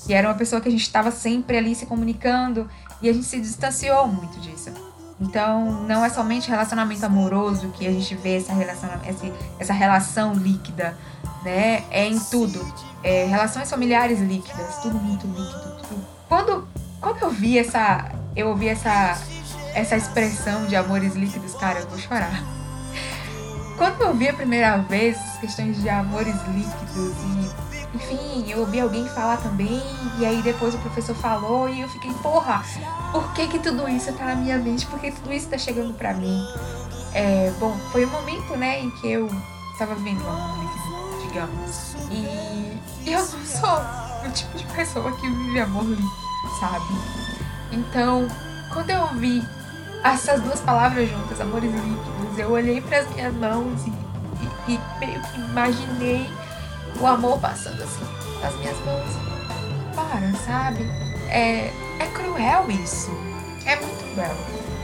E 0.07 0.13
era 0.13 0.27
uma 0.27 0.35
pessoa 0.35 0.61
que 0.61 0.67
a 0.67 0.71
gente 0.71 0.81
estava 0.81 1.09
sempre 1.09 1.57
ali 1.57 1.73
se 1.73 1.85
comunicando 1.85 2.69
e 3.01 3.09
a 3.09 3.13
gente 3.13 3.25
se 3.25 3.39
distanciou 3.39 4.07
muito 4.07 4.39
disso. 4.41 4.71
Então, 5.19 5.83
não 5.83 6.03
é 6.03 6.09
somente 6.09 6.49
relacionamento 6.49 7.05
amoroso 7.05 7.69
que 7.69 7.87
a 7.87 7.91
gente 7.91 8.15
vê 8.15 8.37
essa 8.37 8.53
relação, 8.53 8.89
essa, 9.59 9.73
relação 9.73 10.33
líquida, 10.33 10.97
né? 11.43 11.83
É 11.89 12.05
em 12.07 12.19
tudo. 12.19 12.65
É, 13.01 13.25
relações 13.25 13.69
familiares 13.69 14.19
líquidas, 14.19 14.77
tudo 14.81 14.97
muito 14.97 15.25
líquido. 15.27 15.77
Tudo. 15.87 16.05
Quando, 16.27 16.67
quando 16.99 17.21
eu 17.21 17.29
vi 17.29 17.57
essa. 17.57 18.11
Eu 18.35 18.49
ouvi 18.49 18.67
essa, 18.67 19.17
essa 19.73 19.95
expressão 19.95 20.65
de 20.65 20.75
amores 20.75 21.15
líquidos, 21.15 21.53
cara, 21.55 21.79
eu 21.79 21.87
vou 21.87 21.97
chorar. 21.97 22.43
Quando 23.77 24.01
eu 24.01 24.13
vi 24.13 24.27
a 24.27 24.33
primeira 24.33 24.77
vez 24.79 25.17
as 25.17 25.37
questões 25.37 25.81
de 25.81 25.87
amores 25.87 26.35
líquidos 26.47 27.13
e 27.23 27.64
enfim, 27.95 28.45
eu 28.49 28.59
ouvi 28.59 28.79
alguém 28.79 29.07
falar 29.07 29.37
também, 29.37 29.81
e 30.19 30.25
aí 30.25 30.41
depois 30.41 30.75
o 30.75 30.77
professor 30.79 31.15
falou, 31.15 31.69
e 31.69 31.81
eu 31.81 31.87
fiquei, 31.87 32.11
porra, 32.15 32.63
por 33.11 33.31
que 33.33 33.47
que 33.47 33.59
tudo 33.59 33.87
isso 33.87 34.11
tá 34.13 34.25
na 34.25 34.35
minha 34.35 34.57
mente? 34.57 34.85
Por 34.85 34.99
que 34.99 35.11
tudo 35.11 35.31
isso 35.31 35.47
tá 35.47 35.57
chegando 35.57 35.93
pra 35.93 36.13
mim? 36.13 36.45
É, 37.13 37.51
bom, 37.59 37.75
foi 37.91 38.03
o 38.03 38.07
um 38.07 38.11
momento, 38.11 38.55
né, 38.57 38.81
em 38.81 38.91
que 38.91 39.11
eu 39.11 39.29
tava 39.77 39.95
vivendo 39.95 40.21
um 40.25 40.29
amor 40.29 40.59
líquido, 40.59 41.27
digamos. 41.27 41.95
E 42.11 43.09
eu 43.09 43.19
não 43.19 43.45
sou 43.45 44.27
o 44.27 44.31
tipo 44.31 44.57
de 44.57 44.65
pessoa 44.65 45.11
que 45.13 45.29
vive 45.29 45.59
amor 45.61 45.85
sabe? 46.59 46.85
Então, 47.71 48.27
quando 48.73 48.89
eu 48.89 49.01
ouvi 49.01 49.41
essas 50.03 50.41
duas 50.41 50.59
palavras 50.59 51.09
juntas, 51.09 51.39
amores 51.39 51.71
líquidos, 51.71 52.37
eu 52.37 52.51
olhei 52.51 52.81
para 52.81 52.99
as 52.99 53.09
minhas 53.09 53.33
mãos 53.35 53.85
e, 53.87 53.89
e, 54.71 54.73
e 54.73 54.79
meio 54.99 55.21
que 55.21 55.39
imaginei 55.39 56.29
o 56.99 57.07
amor 57.07 57.39
passando 57.39 57.81
assim 57.81 58.03
nas 58.41 58.55
minhas 58.57 58.77
mãos. 58.85 59.09
Para, 59.95 60.33
sabe? 60.45 60.83
É, 61.29 61.71
é 61.99 62.07
cruel 62.13 62.69
isso. 62.69 63.11
É 63.65 63.75
muito 63.77 64.13
cruel. 64.13 64.35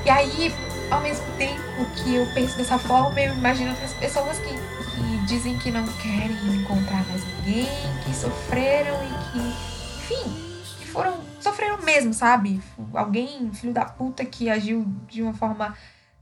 E 0.06 0.10
aí, 0.10 0.53
ao 0.89 1.01
mesmo 1.01 1.25
tempo 1.38 1.62
que 1.96 2.15
eu 2.15 2.25
penso 2.34 2.58
dessa 2.58 2.80
forma, 2.80 3.20
eu 3.20 3.34
imagino 3.34 3.72
outras 3.72 3.94
pessoas 3.94 4.39
que, 4.39 4.50
que 4.50 5.25
dizem 5.27 5.58
que 5.60 5.72
não 5.72 5.86
querem 5.86 6.62
encontrar 6.62 7.06
mais 7.08 7.24
ninguém, 7.24 7.68
que 8.03 8.15
sofreram 8.15 8.98
e 9.03 9.32
que, 9.32 9.39
enfim, 9.98 10.63
que 10.80 10.88
foram. 10.88 11.20
sofreram 11.39 11.82
mesmo, 11.82 12.13
sabe? 12.13 12.62
Alguém, 12.94 13.51
filho 13.53 13.74
da 13.74 13.86
puta, 13.86 14.25
que 14.25 14.50
agiu 14.50 14.86
de 15.08 15.22
uma 15.22 15.34
forma 15.34 15.75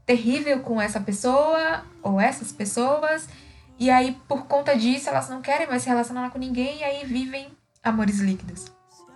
terrível 0.04 0.60
com 0.60 0.80
essa 0.80 1.00
pessoa 1.00 1.84
ou 2.02 2.20
essas 2.20 2.52
pessoas 2.52 3.28
e 3.80 3.88
aí, 3.88 4.12
por 4.28 4.44
conta 4.44 4.76
disso, 4.76 5.08
elas 5.08 5.30
não 5.30 5.40
querem 5.40 5.66
mais 5.66 5.82
se 5.82 5.88
relacionar 5.88 6.28
com 6.28 6.38
ninguém 6.38 6.80
e 6.80 6.84
aí 6.84 7.02
vivem 7.02 7.48
amores 7.82 8.18
líquidos. 8.18 8.66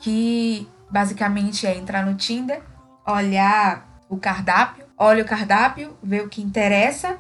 Que 0.01 0.67
basicamente 0.91 1.67
é 1.67 1.77
entrar 1.77 2.07
no 2.07 2.15
Tinder, 2.15 2.63
olhar 3.07 3.87
o 4.09 4.17
cardápio, 4.17 4.87
olha 4.97 5.23
o 5.23 5.27
cardápio, 5.27 5.95
vê 6.03 6.23
o 6.23 6.31
que 6.31 6.41
interessa 6.41 7.19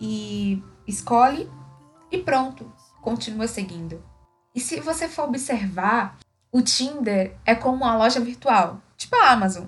e 0.00 0.60
escolhe 0.84 1.48
e 2.10 2.18
pronto, 2.18 2.70
continua 3.00 3.46
seguindo. 3.46 4.02
E 4.52 4.58
se 4.58 4.80
você 4.80 5.08
for 5.08 5.28
observar, 5.28 6.18
o 6.50 6.60
Tinder 6.60 7.36
é 7.46 7.54
como 7.54 7.84
uma 7.84 7.96
loja 7.96 8.18
virtual, 8.18 8.80
tipo 8.96 9.14
a 9.14 9.30
Amazon, 9.30 9.66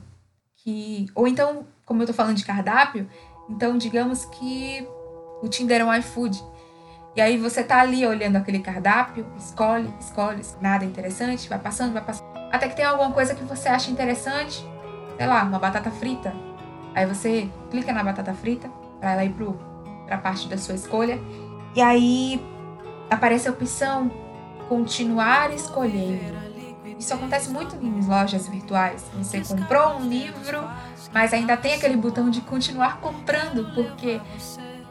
que 0.56 1.06
ou 1.14 1.28
então, 1.28 1.68
como 1.84 2.02
eu 2.02 2.06
tô 2.08 2.12
falando 2.12 2.36
de 2.36 2.44
cardápio, 2.44 3.08
então 3.48 3.78
digamos 3.78 4.24
que 4.24 4.84
o 5.40 5.48
Tinder 5.48 5.82
é 5.82 5.84
um 5.84 5.94
iFood 5.94 6.55
e 7.16 7.20
aí 7.20 7.38
você 7.38 7.64
tá 7.64 7.80
ali 7.80 8.06
olhando 8.06 8.36
aquele 8.36 8.58
cardápio, 8.58 9.26
escolhe, 9.38 9.88
escolhe, 9.98 10.42
nada 10.60 10.84
interessante, 10.84 11.48
vai 11.48 11.58
passando, 11.58 11.94
vai 11.94 12.04
passando. 12.04 12.26
Até 12.52 12.68
que 12.68 12.76
tem 12.76 12.84
alguma 12.84 13.10
coisa 13.10 13.34
que 13.34 13.42
você 13.42 13.70
acha 13.70 13.90
interessante, 13.90 14.62
sei 15.16 15.26
lá, 15.26 15.42
uma 15.42 15.58
batata 15.58 15.90
frita. 15.90 16.34
Aí 16.94 17.06
você 17.06 17.48
clica 17.70 17.90
na 17.90 18.04
batata 18.04 18.34
frita 18.34 18.68
para 19.00 19.12
ela 19.12 19.24
ir 19.24 19.30
pro, 19.30 19.58
pra 20.06 20.18
parte 20.18 20.46
da 20.46 20.58
sua 20.58 20.74
escolha. 20.74 21.18
E 21.74 21.80
aí 21.80 22.44
aparece 23.08 23.48
a 23.48 23.50
opção 23.50 24.10
continuar 24.68 25.54
escolhendo. 25.54 26.36
Isso 26.98 27.14
acontece 27.14 27.50
muito 27.50 27.76
em 27.76 28.06
lojas 28.06 28.46
virtuais. 28.46 29.04
Você 29.14 29.40
comprou 29.40 29.96
um 29.96 30.06
livro, 30.06 30.62
mas 31.14 31.32
ainda 31.32 31.56
tem 31.56 31.74
aquele 31.74 31.96
botão 31.96 32.28
de 32.28 32.42
continuar 32.42 33.00
comprando, 33.00 33.74
porque 33.74 34.20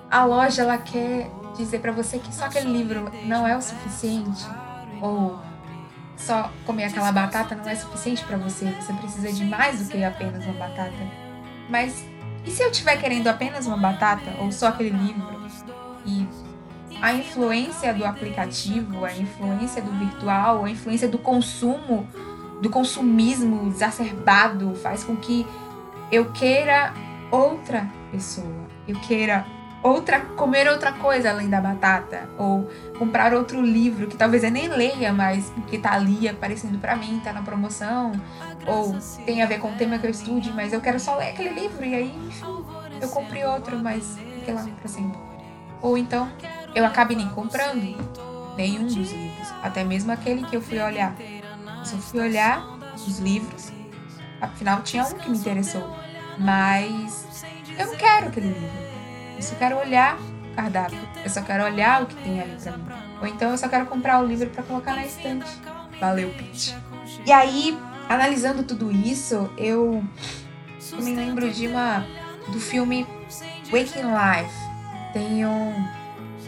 a 0.09 0.25
loja 0.25 0.63
ela 0.63 0.77
quer 0.77 1.29
dizer 1.55 1.79
para 1.79 1.91
você 1.91 2.19
que 2.19 2.33
só 2.33 2.45
aquele 2.45 2.71
livro 2.71 3.11
não 3.25 3.47
é 3.47 3.55
o 3.55 3.61
suficiente 3.61 4.45
ou 5.01 5.39
só 6.17 6.51
comer 6.65 6.85
aquela 6.85 7.11
batata 7.11 7.55
não 7.55 7.67
é 7.67 7.75
suficiente 7.75 8.23
para 8.23 8.37
você, 8.37 8.65
você 8.79 8.93
precisa 8.93 9.31
de 9.31 9.43
mais 9.45 9.79
do 9.79 9.91
que 9.91 10.03
apenas 10.03 10.45
uma 10.45 10.53
batata. 10.53 10.93
Mas 11.69 12.05
e 12.45 12.51
se 12.51 12.61
eu 12.61 12.69
estiver 12.69 12.97
querendo 12.97 13.27
apenas 13.27 13.65
uma 13.65 13.77
batata 13.77 14.35
ou 14.39 14.51
só 14.51 14.67
aquele 14.67 14.91
livro 14.91 15.35
e 16.05 16.27
a 17.01 17.13
influência 17.13 17.93
do 17.93 18.05
aplicativo, 18.05 19.03
a 19.03 19.11
influência 19.13 19.81
do 19.81 19.91
virtual, 19.91 20.63
a 20.63 20.69
influência 20.69 21.07
do 21.07 21.17
consumo, 21.17 22.07
do 22.61 22.69
consumismo 22.69 23.67
exacerbado 23.67 24.75
faz 24.75 25.03
com 25.03 25.15
que 25.15 25.45
eu 26.11 26.31
queira 26.31 26.93
outra 27.31 27.89
pessoa, 28.11 28.67
eu 28.87 28.99
queira 28.99 29.45
outra 29.85 30.19
comer 30.19 30.67
outra 30.67 30.91
coisa 30.93 31.29
além 31.29 31.47
da 31.47 31.61
batata 31.61 32.27
ou 32.39 32.67
comprar 32.97 33.33
outro 33.33 33.61
livro 33.61 34.07
que 34.07 34.17
talvez 34.17 34.43
eu 34.43 34.49
nem 34.49 34.67
leia, 34.67 35.13
mas 35.13 35.53
que 35.67 35.77
tá 35.77 35.93
ali 35.93 36.27
aparecendo 36.27 36.79
para 36.79 36.95
mim, 36.95 37.21
tá 37.23 37.31
na 37.31 37.43
promoção, 37.43 38.11
ou 38.65 38.97
tem 39.25 39.43
a 39.43 39.45
ver 39.45 39.59
com 39.59 39.69
o 39.69 39.75
tema 39.75 39.99
que 39.99 40.07
eu 40.07 40.11
estude, 40.11 40.51
mas 40.51 40.73
eu 40.73 40.81
quero 40.81 40.99
só 40.99 41.15
ler 41.17 41.29
aquele 41.29 41.49
livro 41.49 41.85
e 41.85 41.93
aí, 41.93 42.15
enfim, 42.27 42.65
eu 42.99 43.09
comprei 43.09 43.45
outro, 43.45 43.77
mas 43.77 44.17
fiquei 44.39 44.53
lá 44.55 44.63
pra 44.63 44.87
sempre. 44.87 45.19
Ou 45.81 45.97
então 45.97 46.31
eu 46.73 46.83
acabe 46.83 47.15
nem 47.15 47.29
comprando 47.29 47.75
nenhum 48.57 48.85
dos 48.85 48.95
livros, 48.95 49.53
até 49.61 49.83
mesmo 49.83 50.11
aquele 50.11 50.45
que 50.45 50.55
eu 50.55 50.61
fui 50.61 50.79
olhar. 50.79 51.15
Eu 51.19 51.85
só 51.85 51.97
fui 51.97 52.21
olhar 52.21 52.65
os 52.95 53.19
livros, 53.19 53.71
afinal 54.41 54.81
tinha 54.81 55.03
um 55.03 55.13
que 55.13 55.29
me 55.29 55.37
interessou, 55.37 55.95
mas 56.39 57.43
eu 57.77 57.85
não 57.85 57.95
quero 57.95 58.29
aquele 58.29 58.47
livro. 58.47 58.84
Eu 59.35 59.41
só 59.41 59.55
quero 59.55 59.77
olhar 59.77 60.17
o 60.17 60.55
cardápio. 60.55 60.99
Eu 61.23 61.29
só 61.29 61.41
quero 61.41 61.63
olhar 61.63 62.03
o 62.03 62.05
que 62.05 62.15
tem 62.15 62.41
ali 62.41 62.55
pra 62.61 62.77
mim. 62.77 62.85
Ou 63.21 63.27
então 63.27 63.51
eu 63.51 63.57
só 63.57 63.67
quero 63.67 63.85
comprar 63.85 64.21
o 64.21 64.25
livro 64.25 64.49
para 64.49 64.63
colocar 64.63 64.95
na 64.95 65.05
estante. 65.05 65.49
Valeu, 65.99 66.29
Pete. 66.37 66.75
E 67.25 67.31
aí, 67.31 67.77
analisando 68.09 68.63
tudo 68.63 68.91
isso, 68.91 69.49
eu, 69.57 70.03
me 70.93 71.15
lembro 71.15 71.49
de 71.51 71.67
uma 71.67 72.05
do 72.47 72.59
filme 72.59 73.05
Waking 73.71 74.03
Life. 74.03 74.55
Tem 75.13 75.45
um. 75.45 75.73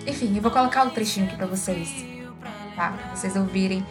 Enfim, 0.05 0.35
eu 0.35 0.41
vou 0.41 0.51
colocar 0.51 0.83
o 0.83 0.87
um 0.87 0.89
trechinho 0.91 1.27
aqui 1.27 1.35
pra 1.35 1.47
vocês. 1.47 2.05
Tá? 2.75 2.91
Pra 2.91 3.15
vocês 3.15 3.35
ouvirem 3.35 3.85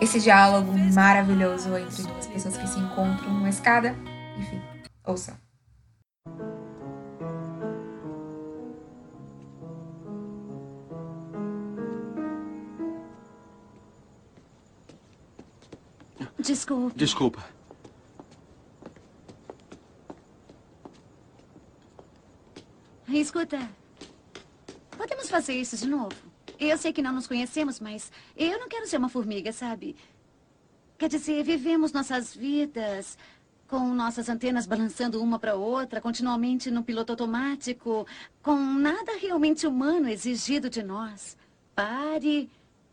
esse 0.00 0.20
diálogo 0.20 0.76
maravilhoso 0.92 1.76
entre 1.76 2.02
duas 2.02 2.26
pessoas 2.26 2.56
que 2.56 2.68
se 2.68 2.78
encontram 2.78 3.32
numa 3.32 3.48
escada. 3.48 3.94
Enfim, 4.36 4.60
ouça. 5.04 5.45
Desculpe. 16.38 16.96
Desculpa. 16.96 17.44
Escuta. 23.08 23.58
Podemos 24.96 25.28
fazer 25.30 25.54
isso 25.54 25.76
de 25.76 25.86
novo? 25.86 26.14
Eu 26.58 26.76
sei 26.76 26.92
que 26.92 27.02
não 27.02 27.12
nos 27.12 27.26
conhecemos, 27.26 27.80
mas 27.80 28.10
eu 28.36 28.58
não 28.58 28.68
quero 28.68 28.86
ser 28.86 28.96
uma 28.96 29.08
formiga, 29.08 29.52
sabe? 29.52 29.96
Quer 30.98 31.08
dizer, 31.08 31.42
vivemos 31.44 31.92
nossas 31.92 32.34
vidas 32.34 33.18
com 33.68 33.80
nossas 33.92 34.28
antenas 34.28 34.66
balançando 34.66 35.22
uma 35.22 35.38
para 35.38 35.56
outra, 35.56 36.00
continuamente 36.00 36.70
no 36.70 36.84
piloto 36.84 37.12
automático, 37.12 38.06
com 38.42 38.56
nada 38.56 39.16
realmente 39.20 39.66
humano 39.66 40.08
exigido 40.08 40.70
de 40.70 40.82
nós. 40.82 41.36
Pare, 41.74 42.48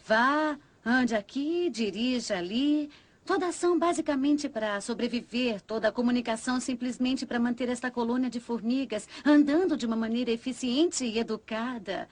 vá, 0.05 0.57
ande 0.85 1.15
aqui, 1.15 1.69
dirija 1.69 2.37
ali. 2.37 2.89
Toda 3.25 3.47
ação 3.47 3.79
basicamente 3.79 4.49
para 4.49 4.81
sobreviver, 4.81 5.61
toda 5.61 5.87
a 5.87 5.91
comunicação 5.91 6.59
simplesmente 6.59 7.25
para 7.25 7.39
manter 7.39 7.69
esta 7.69 7.89
colônia 7.89 8.29
de 8.29 8.39
formigas 8.39 9.07
andando 9.25 9.77
de 9.77 9.85
uma 9.85 9.95
maneira 9.95 10.29
eficiente 10.29 11.05
e 11.05 11.17
educada. 11.17 12.09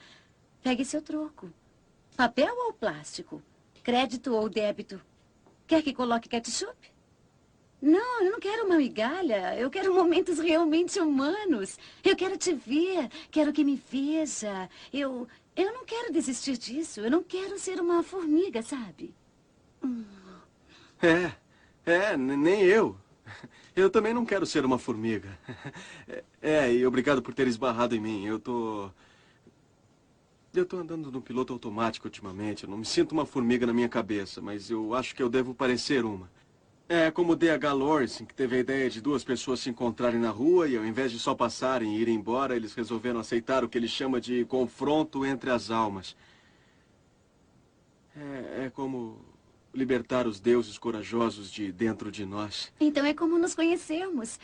Pegue 0.62 0.86
seu 0.86 1.02
troco. 1.02 1.52
Papel 2.16 2.54
ou 2.66 2.72
plástico? 2.72 3.42
Crédito 3.82 4.32
ou 4.32 4.48
débito? 4.48 5.00
Quer 5.66 5.82
que 5.82 5.92
coloque 5.92 6.30
ketchup? 6.30 6.92
Não, 7.80 8.22
eu 8.22 8.30
não 8.30 8.40
quero 8.40 8.64
uma 8.64 8.76
migalha. 8.76 9.58
Eu 9.58 9.68
quero 9.68 9.94
momentos 9.94 10.38
realmente 10.38 10.98
humanos. 10.98 11.78
Eu 12.02 12.16
quero 12.16 12.38
te 12.38 12.54
ver. 12.54 13.10
Quero 13.30 13.52
que 13.52 13.64
me 13.64 13.76
veja. 13.90 14.70
Eu, 14.90 15.28
eu 15.54 15.74
não 15.74 15.84
quero 15.84 16.12
desistir 16.12 16.56
disso. 16.56 17.00
Eu 17.00 17.10
não 17.10 17.22
quero 17.22 17.58
ser 17.58 17.80
uma 17.80 18.02
formiga, 18.02 18.62
sabe? 18.62 19.14
Hum. 19.82 20.21
É, 21.02 21.32
é, 21.84 22.16
nem 22.16 22.62
eu. 22.62 22.96
Eu 23.74 23.90
também 23.90 24.14
não 24.14 24.24
quero 24.24 24.46
ser 24.46 24.64
uma 24.64 24.78
formiga. 24.78 25.38
É, 26.44 26.72
e 26.72 26.84
obrigado 26.84 27.22
por 27.22 27.32
ter 27.32 27.46
esbarrado 27.46 27.94
em 27.94 28.00
mim. 28.00 28.26
Eu 28.26 28.36
tô. 28.38 28.90
Eu 30.52 30.66
tô 30.66 30.76
andando 30.76 31.10
no 31.10 31.22
piloto 31.22 31.52
automático 31.52 32.08
ultimamente. 32.08 32.64
Eu 32.64 32.70
não 32.70 32.78
me 32.78 32.84
sinto 32.84 33.12
uma 33.12 33.24
formiga 33.24 33.64
na 33.64 33.72
minha 33.72 33.88
cabeça, 33.88 34.42
mas 34.42 34.68
eu 34.68 34.92
acho 34.92 35.14
que 35.14 35.22
eu 35.22 35.28
devo 35.28 35.54
parecer 35.54 36.04
uma. 36.04 36.28
É 36.88 37.12
como 37.12 37.32
o 37.32 37.36
D.H. 37.36 37.72
Lawrence, 37.72 38.26
que 38.26 38.34
teve 38.34 38.56
a 38.56 38.58
ideia 38.58 38.90
de 38.90 39.00
duas 39.00 39.22
pessoas 39.22 39.60
se 39.60 39.70
encontrarem 39.70 40.18
na 40.18 40.30
rua 40.30 40.68
e 40.68 40.76
ao 40.76 40.84
invés 40.84 41.12
de 41.12 41.18
só 41.20 41.32
passarem 41.32 41.96
e 41.96 42.00
irem 42.00 42.16
embora, 42.16 42.56
eles 42.56 42.74
resolveram 42.74 43.20
aceitar 43.20 43.62
o 43.62 43.68
que 43.68 43.78
ele 43.78 43.88
chama 43.88 44.20
de 44.20 44.44
confronto 44.46 45.24
entre 45.24 45.48
as 45.50 45.70
almas. 45.70 46.16
É, 48.16 48.64
é 48.66 48.70
como 48.70 49.31
libertar 49.74 50.26
os 50.26 50.38
deuses 50.38 50.76
corajosos 50.76 51.50
de 51.50 51.72
dentro 51.72 52.10
de 52.10 52.26
nós. 52.26 52.72
Então 52.80 53.04
é 53.04 53.14
como 53.14 53.38
nos 53.38 53.54
conhecemos. 53.54 54.38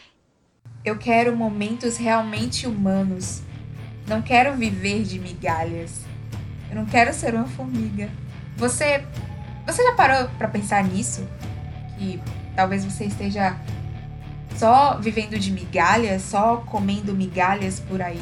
Eu 0.85 0.97
quero 0.99 1.37
momentos 1.37 1.97
realmente 1.97 2.67
humanos. 2.67 3.43
Não 4.07 4.23
quero 4.23 4.57
viver 4.57 5.03
de 5.03 5.19
migalhas. 5.19 6.05
Eu 6.71 6.77
não 6.77 6.87
quero 6.87 7.13
ser 7.13 7.35
uma 7.35 7.47
formiga. 7.47 8.11
Você. 8.57 9.05
Você 9.67 9.83
já 9.83 9.93
parou 9.93 10.29
para 10.39 10.49
pensar 10.49 10.83
nisso? 10.83 11.27
Que 11.99 12.21
talvez 12.57 12.85
você 12.85 13.05
esteja 13.05 13.59
só 14.57 14.99
vivendo 14.99 15.39
de 15.39 15.53
migalhas, 15.53 16.23
só 16.23 16.57
comendo 16.57 17.15
migalhas 17.15 17.79
por 17.79 18.01
aí, 18.01 18.21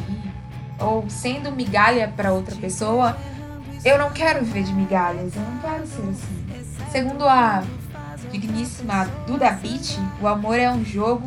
ou 0.79 1.09
sendo 1.09 1.53
migalha 1.53 2.13
para 2.15 2.33
outra 2.33 2.55
pessoa. 2.57 3.17
Eu 3.85 3.97
não 3.97 4.11
quero 4.11 4.45
viver 4.45 4.65
de 4.65 4.73
migalhas, 4.73 5.35
eu 5.37 5.43
não 5.43 5.59
quero 5.61 5.87
ser 5.87 6.03
assim. 6.03 6.36
Segundo 6.97 7.29
a 7.29 7.63
digníssima 8.33 9.05
Duda 9.27 9.51
Beat, 9.51 9.99
o 10.19 10.27
amor 10.27 10.59
é 10.59 10.71
um 10.71 10.83
jogo 10.83 11.25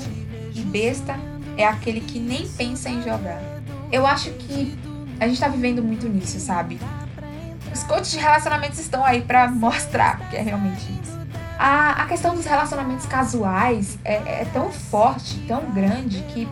e 0.51 0.61
besta 0.61 1.15
é 1.55 1.63
aquele 1.63 2.01
que 2.01 2.19
nem 2.19 2.49
pensa 2.49 2.89
em 2.89 3.03
jogar. 3.03 3.39
Eu 3.91 4.07
acho 4.07 4.31
que 4.31 4.75
a 5.19 5.27
gente 5.27 5.39
tá 5.39 5.47
vivendo 5.47 5.83
muito 5.83 6.09
nisso, 6.09 6.39
sabe? 6.39 6.79
Os 7.71 7.83
coaches 7.83 8.09
de 8.09 8.17
relacionamentos 8.17 8.79
estão 8.79 9.05
aí 9.05 9.21
para 9.21 9.47
mostrar 9.53 10.17
que 10.31 10.37
é 10.37 10.41
realmente 10.41 10.91
isso. 11.03 11.19
A, 11.59 12.01
a 12.01 12.05
questão 12.07 12.33
dos 12.33 12.45
relacionamentos 12.45 13.05
casuais 13.05 13.99
é, 14.03 14.41
é 14.41 14.47
tão 14.51 14.71
forte, 14.71 15.37
tão 15.47 15.69
grande, 15.69 16.23
que 16.33 16.47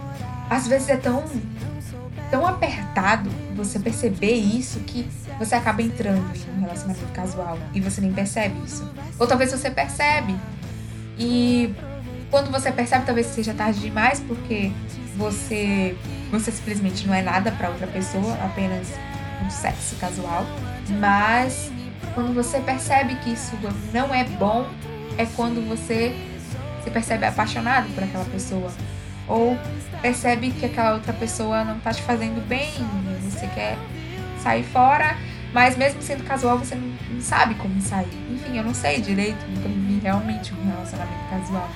às 0.47 0.67
vezes 0.67 0.89
é 0.89 0.95
tão, 0.95 1.24
tão 2.29 2.45
apertado 2.45 3.31
você 3.57 3.79
perceber 3.79 4.33
isso 4.33 4.79
que 4.81 5.07
você 5.37 5.55
acaba 5.55 5.81
entrando 5.81 6.31
em 6.35 6.57
um 6.57 6.61
relacionamento 6.61 7.11
casual 7.11 7.57
e 7.73 7.81
você 7.81 7.99
nem 7.99 8.13
percebe 8.13 8.55
isso. 8.65 8.89
Ou 9.19 9.27
talvez 9.27 9.51
você 9.51 9.69
percebe 9.69 10.35
e 11.17 11.73
quando 12.29 12.51
você 12.51 12.71
percebe 12.71 13.05
talvez 13.05 13.27
seja 13.27 13.53
tarde 13.53 13.79
demais 13.79 14.19
porque 14.19 14.71
você 15.17 15.97
você 16.31 16.51
simplesmente 16.51 17.07
não 17.07 17.13
é 17.13 17.21
nada 17.21 17.51
para 17.51 17.69
outra 17.69 17.87
pessoa, 17.87 18.33
apenas 18.43 18.87
um 19.45 19.49
sexo 19.49 19.95
casual. 19.95 20.45
Mas 20.99 21.71
quando 22.13 22.33
você 22.33 22.59
percebe 22.59 23.15
que 23.15 23.31
isso 23.31 23.57
não 23.93 24.13
é 24.13 24.23
bom, 24.23 24.67
é 25.17 25.25
quando 25.25 25.67
você 25.67 26.15
se 26.83 26.89
percebe 26.89 27.25
apaixonado 27.25 27.87
por 27.93 28.03
aquela 28.03 28.25
pessoa. 28.25 28.71
Ou 29.27 29.57
percebe 30.01 30.51
que 30.51 30.66
aquela 30.66 30.94
outra 30.94 31.13
pessoa 31.13 31.63
não 31.63 31.79
tá 31.79 31.94
te 31.94 32.01
fazendo 32.01 32.46
bem, 32.48 32.72
você 33.22 33.48
quer 33.48 33.77
sair 34.42 34.64
fora, 34.64 35.18
mas 35.53 35.77
mesmo 35.77 36.01
sendo 36.01 36.24
casual, 36.24 36.57
você 36.57 36.75
não, 36.75 37.22
sabe 37.22 37.55
como 37.55 37.79
sair. 37.81 38.07
Enfim, 38.31 38.57
eu 38.57 38.64
não 38.64 38.74
sei 38.74 39.01
direito, 39.01 39.46
nunca 39.48 39.68
vivi 39.68 40.00
realmente 40.01 40.53
um 40.53 40.70
relacionamento 40.70 41.29
casual. 41.29 41.70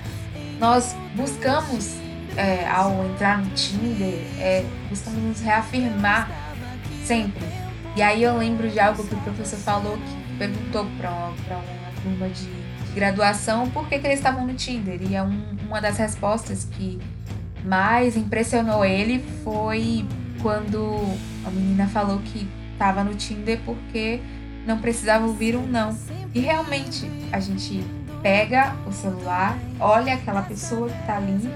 Nós 0.59 0.95
buscamos 1.15 1.95
é, 2.37 2.67
ao 2.67 3.05
entrar 3.05 3.39
no 3.39 3.49
Tinder, 3.51 4.19
é, 4.39 4.65
buscamos 4.89 5.19
nos 5.21 5.41
reafirmar 5.41 6.29
sempre. 7.03 7.45
E 7.95 8.01
aí 8.01 8.23
eu 8.23 8.37
lembro 8.37 8.69
de 8.69 8.79
algo 8.79 9.03
que 9.03 9.13
o 9.13 9.17
professor 9.19 9.59
falou 9.59 9.97
que 9.97 10.37
perguntou 10.37 10.85
para 10.97 11.09
uma, 11.09 11.27
uma 11.27 12.01
turma 12.01 12.29
de, 12.29 12.45
de 12.45 12.91
graduação 12.93 13.69
por 13.69 13.87
que, 13.87 13.99
que, 13.99 14.07
eles 14.07 14.19
estavam 14.19 14.45
no 14.45 14.53
Tinder. 14.53 14.99
E 15.01 15.15
é 15.15 15.23
um, 15.23 15.57
uma 15.67 15.81
das 15.81 15.97
respostas 15.97 16.67
que 16.71 16.99
mais 17.63 18.17
impressionou 18.17 18.83
ele 18.83 19.23
foi 19.43 20.05
quando 20.41 20.99
a 21.45 21.51
menina 21.51 21.87
falou 21.87 22.19
que 22.19 22.47
estava 22.73 23.03
no 23.03 23.13
Tinder 23.15 23.59
porque 23.63 24.19
não 24.65 24.79
precisava 24.79 25.25
ouvir 25.25 25.55
um 25.55 25.65
não. 25.65 25.95
E 26.33 26.39
realmente 26.39 27.09
a 27.31 27.39
gente 27.39 27.85
pega 28.21 28.75
o 28.87 28.91
celular, 28.91 29.57
olha 29.79 30.13
aquela 30.13 30.41
pessoa 30.41 30.89
que 30.89 31.05
tá 31.05 31.17
ali 31.17 31.49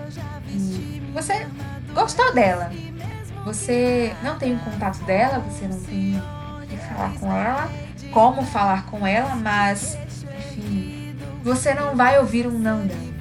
e 0.49 1.01
você 1.13 1.47
gostou 1.93 2.33
dela. 2.33 2.71
Você 3.43 4.15
não 4.23 4.37
tem 4.37 4.55
o 4.55 4.59
contato 4.59 5.03
dela, 5.05 5.39
você 5.39 5.67
não 5.67 5.79
tem 5.79 6.17
o 6.17 6.67
que 6.67 6.77
falar 6.77 7.13
com 7.19 7.31
ela, 7.31 7.69
como 8.11 8.43
falar 8.43 8.85
com 8.87 9.05
ela, 9.05 9.35
mas 9.35 9.97
enfim, 10.51 11.15
você 11.43 11.73
não 11.73 11.95
vai 11.95 12.17
ouvir 12.19 12.47
um 12.47 12.57
não 12.57 12.85
dela? 12.85 13.14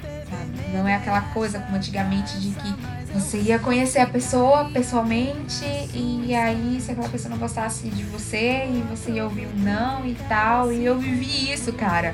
Não 0.75 0.85
é 0.85 0.95
aquela 0.95 1.21
coisa 1.21 1.57
como 1.59 1.77
antigamente 1.77 2.37
de 2.37 2.49
que 2.49 2.75
você 3.13 3.39
ia 3.39 3.57
conhecer 3.57 3.99
a 3.99 4.07
pessoa 4.07 4.69
pessoalmente 4.73 5.63
e 5.93 6.35
aí 6.35 6.81
se 6.81 6.91
aquela 6.91 7.07
pessoa 7.07 7.29
não 7.29 7.37
gostasse 7.37 7.87
de 7.87 8.03
você 8.03 8.65
e 8.65 8.83
você 8.89 9.11
ia 9.11 9.23
ouvir 9.23 9.47
um 9.47 9.63
não 9.63 10.05
e 10.05 10.15
tal. 10.27 10.73
E 10.73 10.83
eu 10.83 10.99
vivi 10.99 11.53
isso, 11.53 11.71
cara. 11.71 12.13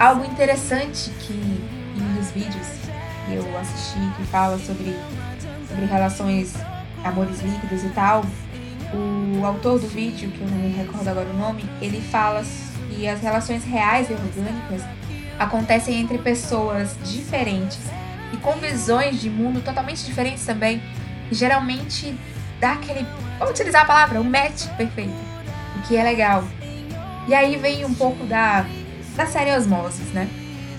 Algo 0.00 0.24
interessante 0.24 1.10
que 1.20 1.32
em 1.32 2.02
um 2.02 2.14
dos 2.14 2.32
vídeos 2.32 2.66
que 3.24 3.34
eu 3.34 3.58
assisti 3.58 4.00
que 4.16 4.24
fala 4.24 4.58
sobre, 4.58 4.96
sobre 5.68 5.86
relações, 5.86 6.54
amores 7.04 7.40
líquidos 7.40 7.84
e 7.84 7.88
tal, 7.90 8.24
o 8.92 9.46
autor 9.46 9.78
do 9.78 9.86
vídeo, 9.86 10.28
que 10.32 10.40
eu 10.40 10.48
não 10.48 10.58
me 10.58 10.72
recordo 10.72 11.06
agora 11.06 11.28
o 11.30 11.36
nome, 11.36 11.64
ele 11.80 12.00
fala 12.00 12.42
que 12.90 13.06
as 13.06 13.20
relações 13.20 13.64
reais 13.64 14.10
e 14.10 14.12
orgânicas 14.12 14.82
acontecem 15.38 16.00
entre 16.00 16.18
pessoas 16.18 16.96
diferentes 17.04 17.80
e 18.32 18.36
com 18.38 18.52
visões 18.54 19.20
de 19.20 19.28
mundo 19.28 19.60
totalmente 19.60 20.04
diferentes 20.04 20.44
também. 20.44 20.82
E 21.30 21.34
geralmente 21.34 22.16
dá 22.60 22.72
aquele. 22.72 23.06
Vamos 23.38 23.50
utilizar 23.50 23.82
a 23.82 23.84
palavra, 23.84 24.20
um 24.20 24.24
match 24.24 24.66
perfeito. 24.76 25.14
O 25.76 25.82
que 25.82 25.96
é 25.96 26.02
legal. 26.02 26.44
E 27.26 27.34
aí 27.34 27.56
vem 27.56 27.84
um 27.84 27.94
pouco 27.94 28.24
da 28.24 28.66
da 29.16 29.26
série 29.26 29.54
Osmosis, 29.54 30.12
né? 30.12 30.28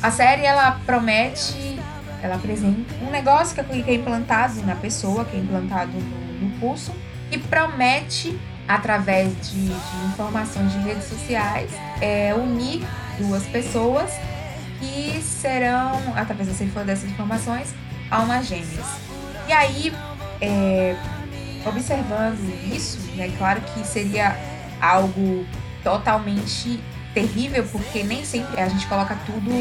A 0.02 0.12
série 0.12 0.44
ela 0.44 0.80
promete, 0.86 1.80
ela 2.22 2.36
apresenta 2.36 2.94
um 3.02 3.10
negócio 3.10 3.56
que 3.64 3.90
é 3.90 3.94
implantado 3.94 4.62
na 4.64 4.76
pessoa, 4.76 5.24
que 5.24 5.38
é 5.38 5.40
implantado 5.40 5.92
no, 5.92 6.48
no 6.48 6.60
pulso, 6.60 6.94
e 7.32 7.38
promete 7.38 8.38
através 8.68 9.30
de, 9.50 9.68
de, 9.68 10.06
informações 10.08 10.72
de 10.72 10.80
redes 10.80 11.06
sociais 11.06 11.72
é, 12.00 12.34
unir 12.34 12.86
duas 13.20 13.44
pessoas 13.48 14.12
que 14.84 15.22
serão, 15.22 16.14
através 16.16 16.50
dessas 16.50 17.10
informações, 17.10 17.74
almas 18.12 18.48
gêmeas. 18.48 18.86
E 19.48 19.54
aí, 19.54 19.94
é, 20.42 20.96
observando 21.66 22.40
isso, 22.74 23.00
né, 23.16 23.32
claro 23.38 23.62
que 23.62 23.88
seria 23.88 24.36
algo 24.82 25.46
totalmente 25.84 26.80
terrível 27.14 27.66
porque 27.72 28.04
nem 28.04 28.26
sempre 28.26 28.60
a 28.60 28.68
gente 28.68 28.88
coloca 28.88 29.18
tudo 29.26 29.52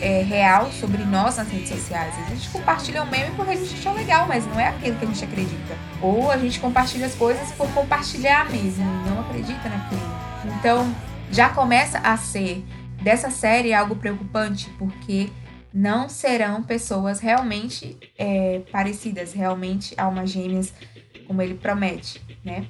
é, 0.00 0.22
real 0.22 0.70
sobre 0.70 1.02
nós 1.04 1.36
nas 1.36 1.48
redes 1.48 1.70
sociais. 1.70 2.14
A 2.26 2.30
gente 2.30 2.48
compartilha 2.50 3.02
um 3.02 3.06
meme 3.06 3.34
porque 3.34 3.52
a 3.52 3.56
gente 3.56 3.74
acha 3.74 3.92
legal, 3.92 4.26
mas 4.28 4.46
não 4.46 4.60
é 4.60 4.68
aquilo 4.68 4.96
que 4.96 5.04
a 5.04 5.08
gente 5.08 5.24
acredita. 5.24 5.74
Ou 6.00 6.30
a 6.30 6.36
gente 6.36 6.60
compartilha 6.60 7.06
as 7.06 7.14
coisas 7.14 7.50
por 7.52 7.68
compartilhar 7.72 8.48
mesmo, 8.50 8.84
não 9.06 9.20
acredita 9.20 9.68
naquilo. 9.68 10.18
Então, 10.44 10.94
já 11.30 11.48
começa 11.48 11.98
a 11.98 12.16
ser 12.16 12.64
dessa 13.02 13.30
série 13.30 13.72
algo 13.72 13.96
preocupante, 13.96 14.70
porque 14.78 15.30
não 15.72 16.08
serão 16.08 16.62
pessoas 16.62 17.20
realmente 17.20 17.96
é, 18.16 18.62
parecidas, 18.72 19.32
realmente 19.32 19.94
almas 19.96 20.30
gêmeas, 20.30 20.72
como 21.26 21.42
ele 21.42 21.54
promete, 21.54 22.20
né? 22.44 22.66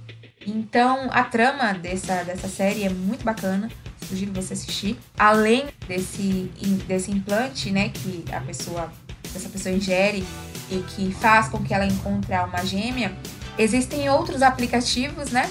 Então, 0.47 1.09
a 1.11 1.25
trama 1.25 1.75
dessa, 1.75 2.23
dessa 2.25 2.49
série 2.49 2.85
é 2.85 2.89
muito 2.89 3.25
bacana 3.25 3.69
sugiro 4.09 4.33
você 4.33 4.55
assistir. 4.55 4.99
Além 5.19 5.67
desse, 5.87 6.51
desse 6.87 7.11
implante, 7.11 7.71
né, 7.71 7.91
que 7.91 8.25
a 8.33 8.41
pessoa, 8.41 8.93
essa 9.35 9.49
pessoa 9.49 9.75
ingere 9.75 10.25
e 10.71 10.79
que 10.83 11.13
faz 11.13 11.49
com 11.49 11.63
que 11.63 11.75
ela 11.75 11.87
encontre 11.87 12.33
a 12.33 12.41
alma 12.41 12.65
gêmea, 12.65 13.13
existem 13.59 14.09
outros 14.09 14.43
aplicativos, 14.43 15.31
né? 15.31 15.51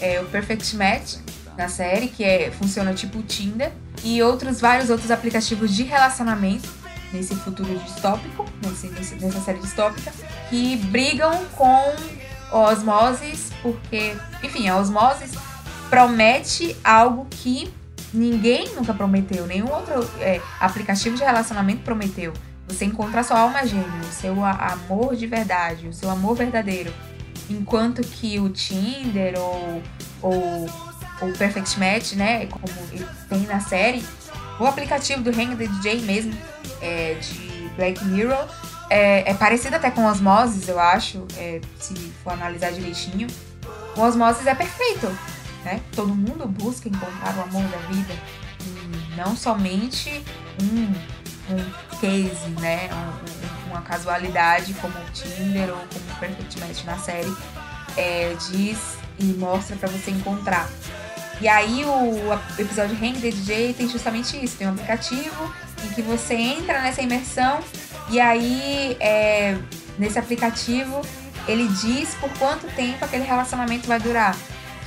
É, 0.00 0.20
o 0.20 0.26
Perfect 0.26 0.76
Match 0.76 1.16
na 1.56 1.68
série, 1.68 2.08
que 2.08 2.22
é, 2.22 2.50
funciona 2.52 2.94
tipo 2.94 3.20
Tinder, 3.22 3.72
e 4.04 4.22
outros 4.22 4.60
vários 4.60 4.90
outros 4.90 5.10
aplicativos 5.10 5.74
de 5.74 5.82
relacionamento 5.82 6.68
nesse 7.12 7.34
futuro 7.34 7.78
distópico, 7.78 8.44
nesse, 8.62 9.14
nessa 9.16 9.40
série 9.40 9.58
distópica, 9.60 10.12
que 10.50 10.76
brigam 10.76 11.44
com 11.56 11.94
osmoses, 12.52 13.50
porque, 13.62 14.16
enfim, 14.42 14.68
a 14.68 14.76
osmose 14.76 15.38
promete 15.88 16.76
algo 16.84 17.26
que 17.30 17.72
ninguém 18.12 18.74
nunca 18.74 18.94
prometeu, 18.94 19.46
nenhum 19.46 19.70
outro 19.70 20.08
é, 20.20 20.40
aplicativo 20.60 21.16
de 21.16 21.22
relacionamento 21.22 21.82
prometeu. 21.82 22.32
Você 22.66 22.84
encontrar 22.84 23.22
sua 23.22 23.40
alma 23.40 23.66
gêmea, 23.66 23.86
o 24.02 24.12
seu 24.12 24.44
amor 24.44 25.16
de 25.16 25.26
verdade, 25.26 25.88
o 25.88 25.92
seu 25.92 26.10
amor 26.10 26.36
verdadeiro. 26.36 26.92
Enquanto 27.48 28.02
que 28.02 28.38
o 28.38 28.50
Tinder 28.50 29.38
ou, 29.38 29.82
ou 30.20 30.66
o 31.20 31.32
Perfect 31.32 31.78
Match, 31.78 32.12
né, 32.12 32.46
como 32.46 32.66
tem 33.28 33.40
na 33.46 33.60
série, 33.60 34.04
o 34.58 34.66
aplicativo 34.66 35.22
do 35.22 35.30
Hang 35.30 35.56
the 35.56 35.66
DJ 35.66 36.00
mesmo, 36.02 36.36
é, 36.80 37.14
de 37.14 37.70
Black 37.76 38.04
Mirror, 38.04 38.46
é, 38.90 39.30
é, 39.30 39.34
parecido 39.34 39.76
até 39.76 39.90
com 39.90 40.06
Osmosis, 40.06 40.66
eu 40.66 40.80
acho, 40.80 41.26
é, 41.36 41.60
se 41.78 41.94
for 42.24 42.32
analisar 42.32 42.72
direitinho. 42.72 43.26
O 43.96 44.00
Osmosis 44.00 44.46
é 44.46 44.54
perfeito, 44.54 45.06
né? 45.64 45.80
Todo 45.94 46.14
mundo 46.14 46.46
busca 46.46 46.88
encontrar 46.88 47.36
o 47.36 47.42
amor 47.42 47.64
da 47.64 47.78
vida. 47.88 48.14
E 48.60 49.16
não 49.16 49.36
somente 49.36 50.24
um, 50.62 51.54
um 51.54 51.98
case, 52.00 52.48
né? 52.60 52.88
Um, 52.92 53.70
uma 53.70 53.82
casualidade 53.82 54.72
como 54.74 54.94
o 54.94 55.10
Tinder 55.12 55.68
ou 55.70 55.76
como 55.76 56.12
o 56.12 56.18
Perfect 56.18 56.60
Match 56.60 56.84
na 56.84 56.96
série 56.96 57.34
é, 57.96 58.34
diz 58.50 58.96
e 59.18 59.24
mostra 59.24 59.76
para 59.76 59.88
você 59.88 60.10
encontrar. 60.10 60.70
E 61.40 61.48
aí 61.48 61.84
o 61.84 62.60
episódio 62.60 62.96
Hang 62.96 63.18
DJ 63.18 63.72
tem 63.74 63.88
justamente 63.88 64.42
isso, 64.42 64.56
tem 64.56 64.66
um 64.66 64.70
aplicativo 64.70 65.54
em 65.84 65.88
que 65.90 66.02
você 66.02 66.34
entra 66.34 66.80
nessa 66.80 67.00
imersão 67.00 67.60
e 68.10 68.18
aí 68.18 68.96
é, 68.98 69.56
nesse 69.98 70.18
aplicativo 70.18 71.00
ele 71.46 71.66
diz 71.68 72.14
por 72.16 72.30
quanto 72.38 72.66
tempo 72.74 73.04
aquele 73.04 73.24
relacionamento 73.24 73.86
vai 73.86 73.98
durar. 73.98 74.36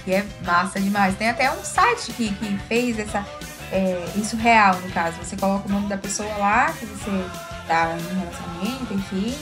Que 0.03 0.13
é 0.13 0.25
massa 0.43 0.79
demais. 0.79 1.15
Tem 1.15 1.29
até 1.29 1.51
um 1.51 1.63
site 1.63 2.11
que, 2.13 2.33
que 2.33 2.57
fez 2.67 2.97
essa, 2.97 3.25
é, 3.71 4.03
isso 4.15 4.35
real, 4.35 4.75
no 4.79 4.91
caso. 4.91 5.17
Você 5.23 5.35
coloca 5.35 5.67
o 5.67 5.71
nome 5.71 5.87
da 5.87 5.97
pessoa 5.97 6.29
lá, 6.37 6.73
que 6.73 6.85
você 6.85 7.11
tá 7.67 7.95
em 7.95 8.19
relacionamento, 8.19 8.93
enfim, 8.93 9.35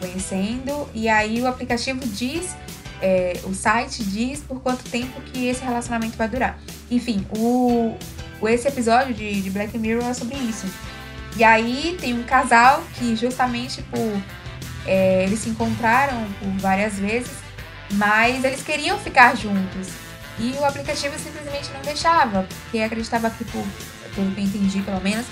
conhecendo, 0.00 0.88
e 0.94 1.08
aí 1.08 1.40
o 1.40 1.46
aplicativo 1.46 2.00
diz 2.06 2.56
é, 3.00 3.40
o 3.44 3.54
site 3.54 4.02
diz 4.04 4.40
por 4.40 4.60
quanto 4.60 4.82
tempo 4.84 5.20
que 5.20 5.46
esse 5.46 5.62
relacionamento 5.62 6.16
vai 6.16 6.28
durar. 6.28 6.58
Enfim, 6.90 7.26
o, 7.36 7.96
o 8.40 8.48
esse 8.48 8.66
episódio 8.68 9.14
de, 9.14 9.40
de 9.40 9.50
Black 9.50 9.76
Mirror 9.76 10.08
é 10.08 10.14
sobre 10.14 10.36
isso. 10.36 10.66
E 11.36 11.44
aí 11.44 11.96
tem 12.00 12.14
um 12.14 12.22
casal 12.22 12.82
que 12.94 13.14
justamente 13.14 13.82
por 13.82 14.22
é, 14.86 15.24
eles 15.24 15.40
se 15.40 15.50
encontraram 15.50 16.26
por 16.38 16.48
várias 16.58 16.98
vezes, 16.98 17.32
mas 17.92 18.42
eles 18.44 18.62
queriam 18.62 18.98
ficar 18.98 19.36
juntos. 19.36 19.88
E 20.38 20.52
o 20.58 20.64
aplicativo 20.64 21.18
simplesmente 21.18 21.70
não 21.72 21.80
deixava, 21.82 22.42
porque 22.44 22.78
acreditava 22.78 23.30
que, 23.30 23.44
por, 23.44 23.64
pelo 24.14 24.30
que 24.32 24.40
eu 24.40 24.44
entendi 24.44 24.80
pelo 24.82 25.00
menos, 25.00 25.26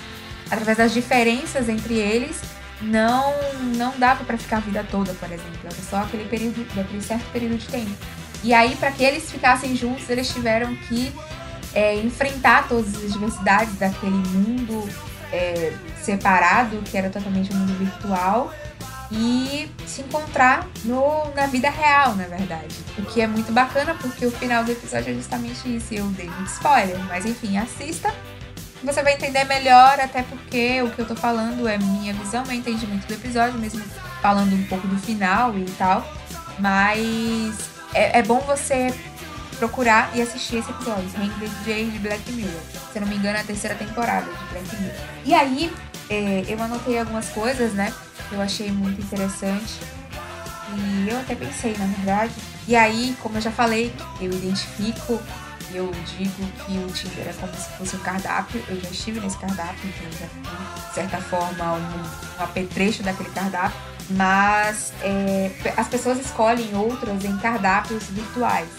através 0.49 0.77
das 0.77 0.93
diferenças 0.93 1.69
entre 1.69 1.95
eles, 1.95 2.41
não 2.81 3.33
não 3.75 3.97
dava 3.97 4.23
para 4.23 4.37
ficar 4.37 4.57
a 4.57 4.59
vida 4.61 4.85
toda, 4.89 5.13
por 5.13 5.31
exemplo. 5.31 5.59
Era 5.63 5.75
só 5.75 5.97
aquele 5.97 6.25
período, 6.25 6.65
aquele 6.79 7.01
certo 7.01 7.25
período 7.31 7.57
de 7.57 7.67
tempo. 7.67 7.91
E 8.43 8.53
aí, 8.53 8.75
para 8.75 8.91
que 8.91 9.03
eles 9.03 9.31
ficassem 9.31 9.75
juntos, 9.75 10.09
eles 10.09 10.31
tiveram 10.31 10.75
que 10.75 11.11
é, 11.73 11.95
enfrentar 11.95 12.67
todas 12.67 12.95
as 12.95 13.13
diversidades 13.13 13.75
daquele 13.75 14.11
mundo 14.11 14.87
é, 15.31 15.73
separado, 16.01 16.77
que 16.83 16.97
era 16.97 17.09
totalmente 17.09 17.51
um 17.53 17.57
mundo 17.57 17.73
virtual, 17.77 18.53
e 19.11 19.69
se 19.85 20.01
encontrar 20.01 20.67
no, 20.83 21.33
na 21.35 21.47
vida 21.47 21.69
real, 21.69 22.15
na 22.15 22.25
verdade. 22.25 22.75
O 22.97 23.03
que 23.03 23.21
é 23.21 23.27
muito 23.27 23.51
bacana, 23.51 23.95
porque 23.95 24.25
o 24.25 24.31
final 24.31 24.63
do 24.63 24.71
episódio 24.71 25.11
é 25.11 25.13
justamente 25.15 25.75
isso. 25.75 25.93
Eu 25.93 26.05
dei 26.07 26.29
muito 26.29 26.51
spoiler, 26.51 26.97
mas 27.05 27.25
enfim, 27.25 27.57
assista 27.57 28.13
você 28.85 29.01
vai 29.01 29.13
entender 29.13 29.43
melhor, 29.45 29.99
até 29.99 30.23
porque 30.23 30.81
o 30.81 30.89
que 30.91 30.99
eu 30.99 31.07
tô 31.07 31.15
falando 31.15 31.67
é 31.67 31.77
minha 31.77 32.13
visão, 32.13 32.45
meu 32.45 32.55
entendimento 32.55 33.07
do 33.07 33.13
episódio, 33.13 33.59
mesmo 33.59 33.81
falando 34.21 34.53
um 34.53 34.63
pouco 34.65 34.87
do 34.87 34.97
final 34.97 35.57
e 35.57 35.65
tal. 35.71 36.07
Mas 36.59 37.57
é, 37.93 38.19
é 38.19 38.23
bom 38.23 38.39
você 38.41 38.93
procurar 39.57 40.11
e 40.15 40.21
assistir 40.21 40.57
esse 40.57 40.69
episódio, 40.69 41.09
the 41.11 41.47
DJ 41.47 41.89
de 41.91 41.99
Black 41.99 42.31
Mirror. 42.31 42.61
Se 42.91 42.99
não 42.99 43.07
me 43.07 43.15
engano, 43.15 43.37
é 43.37 43.41
a 43.41 43.43
terceira 43.43 43.75
temporada 43.75 44.25
de 44.25 44.45
Black 44.51 44.75
Mirror. 44.75 44.95
E 45.25 45.33
aí, 45.33 45.73
é, 46.09 46.45
eu 46.47 46.61
anotei 46.61 46.99
algumas 46.99 47.29
coisas, 47.29 47.73
né? 47.73 47.93
Que 48.29 48.35
eu 48.35 48.41
achei 48.41 48.71
muito 48.71 49.01
interessante. 49.01 49.79
E 50.77 51.09
eu 51.09 51.19
até 51.19 51.35
pensei, 51.35 51.75
na 51.77 51.85
verdade. 51.85 52.33
E 52.67 52.75
aí, 52.75 53.15
como 53.21 53.37
eu 53.37 53.41
já 53.41 53.51
falei, 53.51 53.93
eu 54.19 54.31
identifico 54.31 55.21
eu 55.75 55.91
digo 56.17 56.47
que 56.65 56.77
o 56.77 56.87
Tinder 56.87 57.27
é 57.27 57.33
como 57.33 57.53
se 57.53 57.69
fosse 57.77 57.95
um 57.95 57.99
cardápio. 57.99 58.63
Eu 58.67 58.79
já 58.79 58.89
estive 58.89 59.19
nesse 59.19 59.37
cardápio, 59.37 59.89
então 59.89 60.11
já 60.19 60.27
fui, 60.27 60.87
de 60.87 60.93
certa 60.93 61.17
forma, 61.21 61.73
um, 61.73 62.39
um 62.39 62.43
apetrecho 62.43 63.03
daquele 63.03 63.29
cardápio. 63.29 63.77
Mas 64.11 64.93
é, 65.01 65.51
as 65.75 65.87
pessoas 65.87 66.19
escolhem 66.19 66.75
outras 66.75 67.25
em 67.25 67.37
cardápios 67.37 68.03
virtuais 68.05 68.69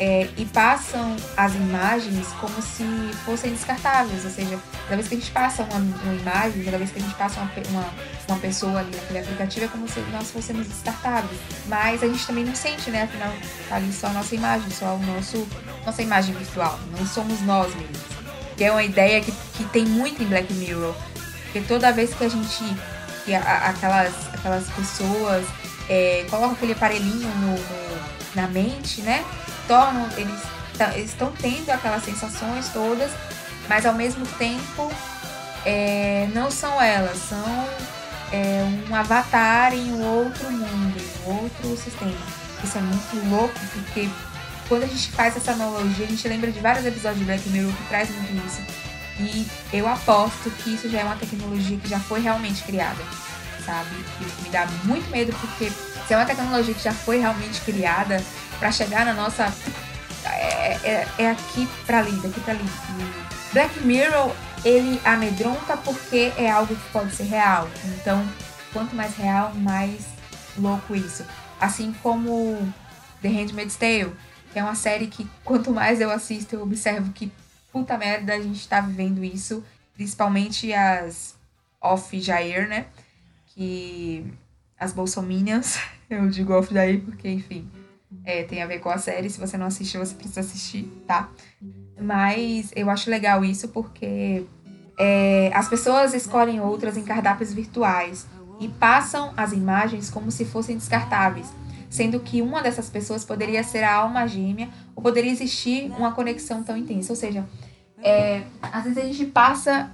é, 0.00 0.26
e 0.38 0.46
passam 0.46 1.14
as 1.36 1.54
imagens 1.54 2.26
como 2.40 2.62
se 2.62 2.82
fossem 3.26 3.52
descartáveis, 3.52 4.24
ou 4.24 4.30
seja, 4.30 4.58
cada 4.84 4.96
vez 4.96 5.08
que 5.08 5.14
a 5.14 5.18
gente 5.18 5.30
passa 5.30 5.62
uma, 5.62 5.76
uma 5.76 6.14
imagem, 6.14 6.64
cada 6.64 6.78
vez 6.78 6.90
que 6.90 6.98
a 6.98 7.02
gente 7.02 7.14
passa 7.16 7.38
uma, 7.38 7.50
uma, 7.68 7.86
uma, 8.26 8.38
pessoa 8.38 8.80
ali 8.80 8.96
naquele 8.96 9.18
aplicativo, 9.18 9.66
é 9.66 9.68
como 9.68 9.86
se 9.86 10.00
nós 10.10 10.30
fôssemos 10.30 10.66
descartáveis. 10.66 11.38
Mas 11.66 12.02
a 12.02 12.06
gente 12.06 12.26
também 12.26 12.46
não 12.46 12.54
sente, 12.54 12.90
né? 12.90 13.02
Afinal, 13.02 13.30
tá 13.68 13.76
ali 13.76 13.92
só 13.92 14.06
a 14.06 14.12
nossa 14.14 14.34
imagem, 14.34 14.70
só 14.70 14.94
o 14.94 14.98
nosso, 15.00 15.46
nossa 15.84 16.02
imagem 16.02 16.34
virtual, 16.34 16.80
não 16.98 17.06
somos 17.06 17.42
nós 17.42 17.74
mesmos. 17.74 17.98
Que 18.56 18.64
é 18.64 18.72
uma 18.72 18.82
ideia 18.82 19.20
que, 19.20 19.32
que 19.54 19.64
tem 19.64 19.84
muito 19.84 20.22
em 20.22 20.26
Black 20.26 20.50
Mirror, 20.54 20.94
porque 21.42 21.60
toda 21.60 21.92
vez 21.92 22.14
que 22.14 22.24
a 22.24 22.28
gente, 22.28 22.64
que 23.26 23.34
a, 23.34 23.68
aquelas, 23.68 24.14
aquelas 24.32 24.66
pessoas 24.70 25.46
é, 25.90 26.24
colocam 26.30 26.52
aquele 26.52 26.72
aparelhinho 26.72 27.28
no, 27.36 27.52
no, 27.52 27.89
na 28.34 28.46
mente, 28.46 29.00
né? 29.02 29.24
tornam, 29.70 30.08
eles 30.16 31.10
estão 31.10 31.32
tendo 31.40 31.70
aquelas 31.70 32.02
sensações 32.04 32.68
todas, 32.70 33.12
mas 33.68 33.86
ao 33.86 33.94
mesmo 33.94 34.26
tempo 34.36 34.90
é, 35.64 36.28
não 36.34 36.50
são 36.50 36.82
elas, 36.82 37.16
são 37.18 37.68
é, 38.32 38.66
um 38.88 38.94
avatar 38.94 39.72
em 39.72 39.92
um 39.92 40.04
outro 40.04 40.50
mundo, 40.50 40.96
em 40.98 41.28
um 41.28 41.42
outro 41.42 41.76
sistema. 41.76 42.12
Isso 42.64 42.78
é 42.78 42.80
muito 42.80 43.30
louco, 43.30 43.54
porque 43.72 44.08
quando 44.68 44.82
a 44.82 44.86
gente 44.86 45.12
faz 45.12 45.36
essa 45.36 45.52
analogia, 45.52 46.04
a 46.04 46.08
gente 46.08 46.26
lembra 46.26 46.50
de 46.50 46.58
vários 46.58 46.84
episódios 46.84 47.20
de 47.20 47.24
Black 47.24 47.48
Mirror 47.48 47.72
que 47.72 47.88
traz 47.88 48.10
muito 48.10 48.46
isso. 48.46 48.60
E 49.20 49.46
eu 49.72 49.86
aposto 49.86 50.50
que 50.50 50.74
isso 50.74 50.88
já 50.88 51.00
é 51.00 51.04
uma 51.04 51.16
tecnologia 51.16 51.76
que 51.76 51.88
já 51.88 52.00
foi 52.00 52.20
realmente 52.20 52.62
criada, 52.64 53.02
sabe? 53.64 53.90
Isso 54.20 54.42
me 54.42 54.48
dá 54.48 54.66
muito 54.84 55.08
medo, 55.10 55.32
porque 55.40 55.70
se 56.06 56.14
é 56.14 56.16
uma 56.16 56.26
tecnologia 56.26 56.74
que 56.74 56.82
já 56.82 56.92
foi 56.92 57.18
realmente 57.18 57.60
criada, 57.60 58.22
para 58.60 58.70
chegar 58.70 59.04
na 59.04 59.14
nossa. 59.14 59.52
É, 60.24 60.78
é, 60.84 61.08
é 61.18 61.30
aqui 61.30 61.66
para 61.86 61.98
ali, 61.98 62.12
daqui 62.20 62.40
para 62.40 62.52
ali. 62.52 62.64
Black 63.52 63.80
Mirror, 63.80 64.32
ele 64.64 65.00
amedronta 65.04 65.76
porque 65.78 66.32
é 66.36 66.50
algo 66.50 66.76
que 66.76 66.88
pode 66.90 67.14
ser 67.16 67.24
real. 67.24 67.68
Então, 67.84 68.22
quanto 68.72 68.94
mais 68.94 69.16
real, 69.16 69.52
mais 69.54 70.04
louco 70.56 70.94
isso. 70.94 71.24
Assim 71.58 71.94
como 72.02 72.72
The 73.22 73.28
Handmaid's 73.28 73.76
Tale, 73.76 74.14
que 74.52 74.58
é 74.58 74.62
uma 74.62 74.74
série 74.74 75.06
que 75.06 75.28
quanto 75.42 75.72
mais 75.72 76.00
eu 76.00 76.10
assisto, 76.10 76.54
eu 76.54 76.62
observo 76.62 77.12
que 77.12 77.32
puta 77.72 77.96
merda 77.96 78.34
a 78.34 78.40
gente 78.40 78.68
tá 78.68 78.80
vivendo 78.80 79.24
isso. 79.24 79.64
Principalmente 79.94 80.72
as 80.72 81.34
off-Jair, 81.80 82.68
né? 82.68 82.86
Que 83.46 84.24
as 84.80 84.94
bolsominions, 84.94 85.78
eu 86.08 86.26
digo 86.30 86.54
off-Jair 86.54 87.02
porque, 87.02 87.28
enfim, 87.28 87.70
é, 88.24 88.42
tem 88.44 88.62
a 88.62 88.66
ver 88.66 88.80
com 88.80 88.88
a 88.88 88.98
série. 88.98 89.28
Se 89.28 89.38
você 89.38 89.58
não 89.58 89.66
assistiu, 89.66 90.04
você 90.04 90.14
precisa 90.14 90.40
assistir, 90.40 90.84
tá? 91.06 91.28
Mas 92.00 92.72
eu 92.74 92.88
acho 92.88 93.10
legal 93.10 93.44
isso 93.44 93.68
porque 93.68 94.44
é, 94.98 95.50
as 95.54 95.68
pessoas 95.68 96.14
escolhem 96.14 96.60
outras 96.60 96.96
em 96.96 97.04
cardápios 97.04 97.52
virtuais 97.52 98.26
e 98.58 98.68
passam 98.68 99.32
as 99.36 99.52
imagens 99.52 100.10
como 100.10 100.30
se 100.30 100.44
fossem 100.44 100.76
descartáveis, 100.76 101.52
sendo 101.88 102.18
que 102.20 102.42
uma 102.42 102.62
dessas 102.62 102.88
pessoas 102.88 103.24
poderia 103.24 103.62
ser 103.62 103.84
a 103.84 103.94
alma 103.94 104.26
gêmea 104.26 104.68
ou 104.96 105.02
poderia 105.02 105.30
existir 105.30 105.90
uma 105.92 106.12
conexão 106.12 106.62
tão 106.62 106.76
intensa. 106.76 107.12
Ou 107.12 107.16
seja, 107.16 107.46
é, 108.02 108.42
às 108.62 108.84
vezes 108.84 108.98
a 108.98 109.02
gente 109.02 109.26
passa 109.26 109.90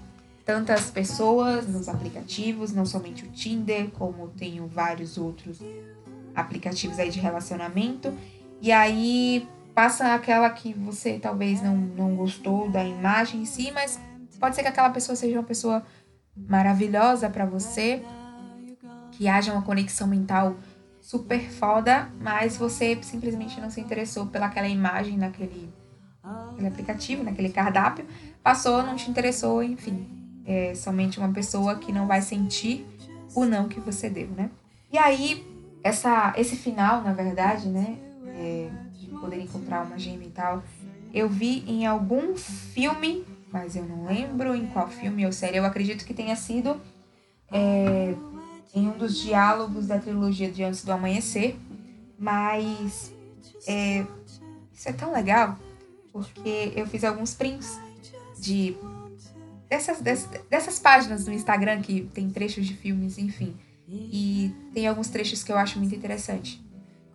tantas 0.46 0.88
pessoas 0.92 1.66
nos 1.66 1.88
aplicativos, 1.88 2.72
não 2.72 2.86
somente 2.86 3.24
o 3.24 3.28
Tinder, 3.32 3.90
como 3.90 4.28
tenho 4.28 4.68
vários 4.68 5.18
outros 5.18 5.58
aplicativos 6.36 7.00
aí 7.00 7.10
de 7.10 7.18
relacionamento. 7.18 8.16
E 8.62 8.70
aí 8.70 9.46
passa 9.74 10.14
aquela 10.14 10.48
que 10.48 10.72
você 10.72 11.18
talvez 11.18 11.60
não, 11.60 11.76
não 11.76 12.14
gostou 12.14 12.70
da 12.70 12.84
imagem 12.84 13.42
em 13.42 13.44
si, 13.44 13.72
mas 13.72 14.00
pode 14.38 14.54
ser 14.54 14.62
que 14.62 14.68
aquela 14.68 14.90
pessoa 14.90 15.16
seja 15.16 15.36
uma 15.36 15.44
pessoa 15.44 15.82
maravilhosa 16.36 17.28
para 17.28 17.44
você, 17.44 18.00
que 19.10 19.26
haja 19.26 19.52
uma 19.52 19.62
conexão 19.62 20.06
mental 20.06 20.54
super 21.00 21.40
foda, 21.50 22.08
mas 22.20 22.56
você 22.56 22.96
simplesmente 23.02 23.60
não 23.60 23.68
se 23.68 23.80
interessou 23.80 24.26
pelaquela 24.26 24.68
imagem 24.68 25.18
naquele 25.18 25.72
naquele 26.22 26.66
aplicativo, 26.68 27.22
naquele 27.22 27.50
cardápio, 27.50 28.04
passou, 28.42 28.82
não 28.82 28.96
te 28.96 29.10
interessou, 29.10 29.62
enfim. 29.62 30.25
É 30.46 30.74
somente 30.74 31.18
uma 31.18 31.32
pessoa 31.32 31.76
que 31.76 31.92
não 31.92 32.06
vai 32.06 32.22
sentir 32.22 32.86
o 33.34 33.44
não 33.44 33.68
que 33.68 33.80
você 33.80 34.08
deu, 34.08 34.28
né? 34.28 34.50
E 34.92 34.98
aí, 34.98 35.44
essa, 35.82 36.32
esse 36.36 36.56
final, 36.56 37.02
na 37.02 37.12
verdade, 37.12 37.68
né? 37.68 37.98
É, 38.28 38.70
de 38.94 39.08
poder 39.08 39.40
encontrar 39.40 39.84
uma 39.84 39.98
gêmea 39.98 40.26
e 40.26 40.30
tal, 40.30 40.62
eu 41.12 41.28
vi 41.28 41.64
em 41.66 41.86
algum 41.86 42.36
filme, 42.36 43.24
mas 43.50 43.74
eu 43.74 43.84
não 43.84 44.06
lembro 44.06 44.54
em 44.54 44.66
qual 44.66 44.88
filme 44.88 45.24
ou 45.24 45.32
série. 45.32 45.56
Eu 45.56 45.64
acredito 45.64 46.04
que 46.04 46.14
tenha 46.14 46.36
sido 46.36 46.80
é, 47.50 48.14
em 48.74 48.86
um 48.86 48.96
dos 48.96 49.18
diálogos 49.18 49.86
da 49.86 49.98
trilogia 49.98 50.50
de 50.50 50.62
Antes 50.62 50.84
do 50.84 50.92
Amanhecer. 50.92 51.56
Mas 52.18 53.12
é, 53.66 54.06
isso 54.72 54.88
é 54.88 54.92
tão 54.92 55.12
legal 55.12 55.56
porque 56.12 56.72
eu 56.74 56.86
fiz 56.86 57.04
alguns 57.04 57.34
prints 57.34 57.78
de 58.38 58.76
dessas, 59.68 60.00
dessas, 60.00 60.40
dessas 60.48 60.78
páginas 60.78 61.24
do 61.24 61.32
Instagram 61.32 61.80
que 61.80 62.02
tem 62.12 62.30
trechos 62.30 62.66
de 62.66 62.74
filmes, 62.74 63.18
enfim. 63.18 63.56
E 63.88 64.52
tem 64.74 64.86
alguns 64.86 65.08
trechos 65.08 65.44
que 65.44 65.52
eu 65.52 65.56
acho 65.56 65.78
muito 65.78 65.94
interessante. 65.94 66.64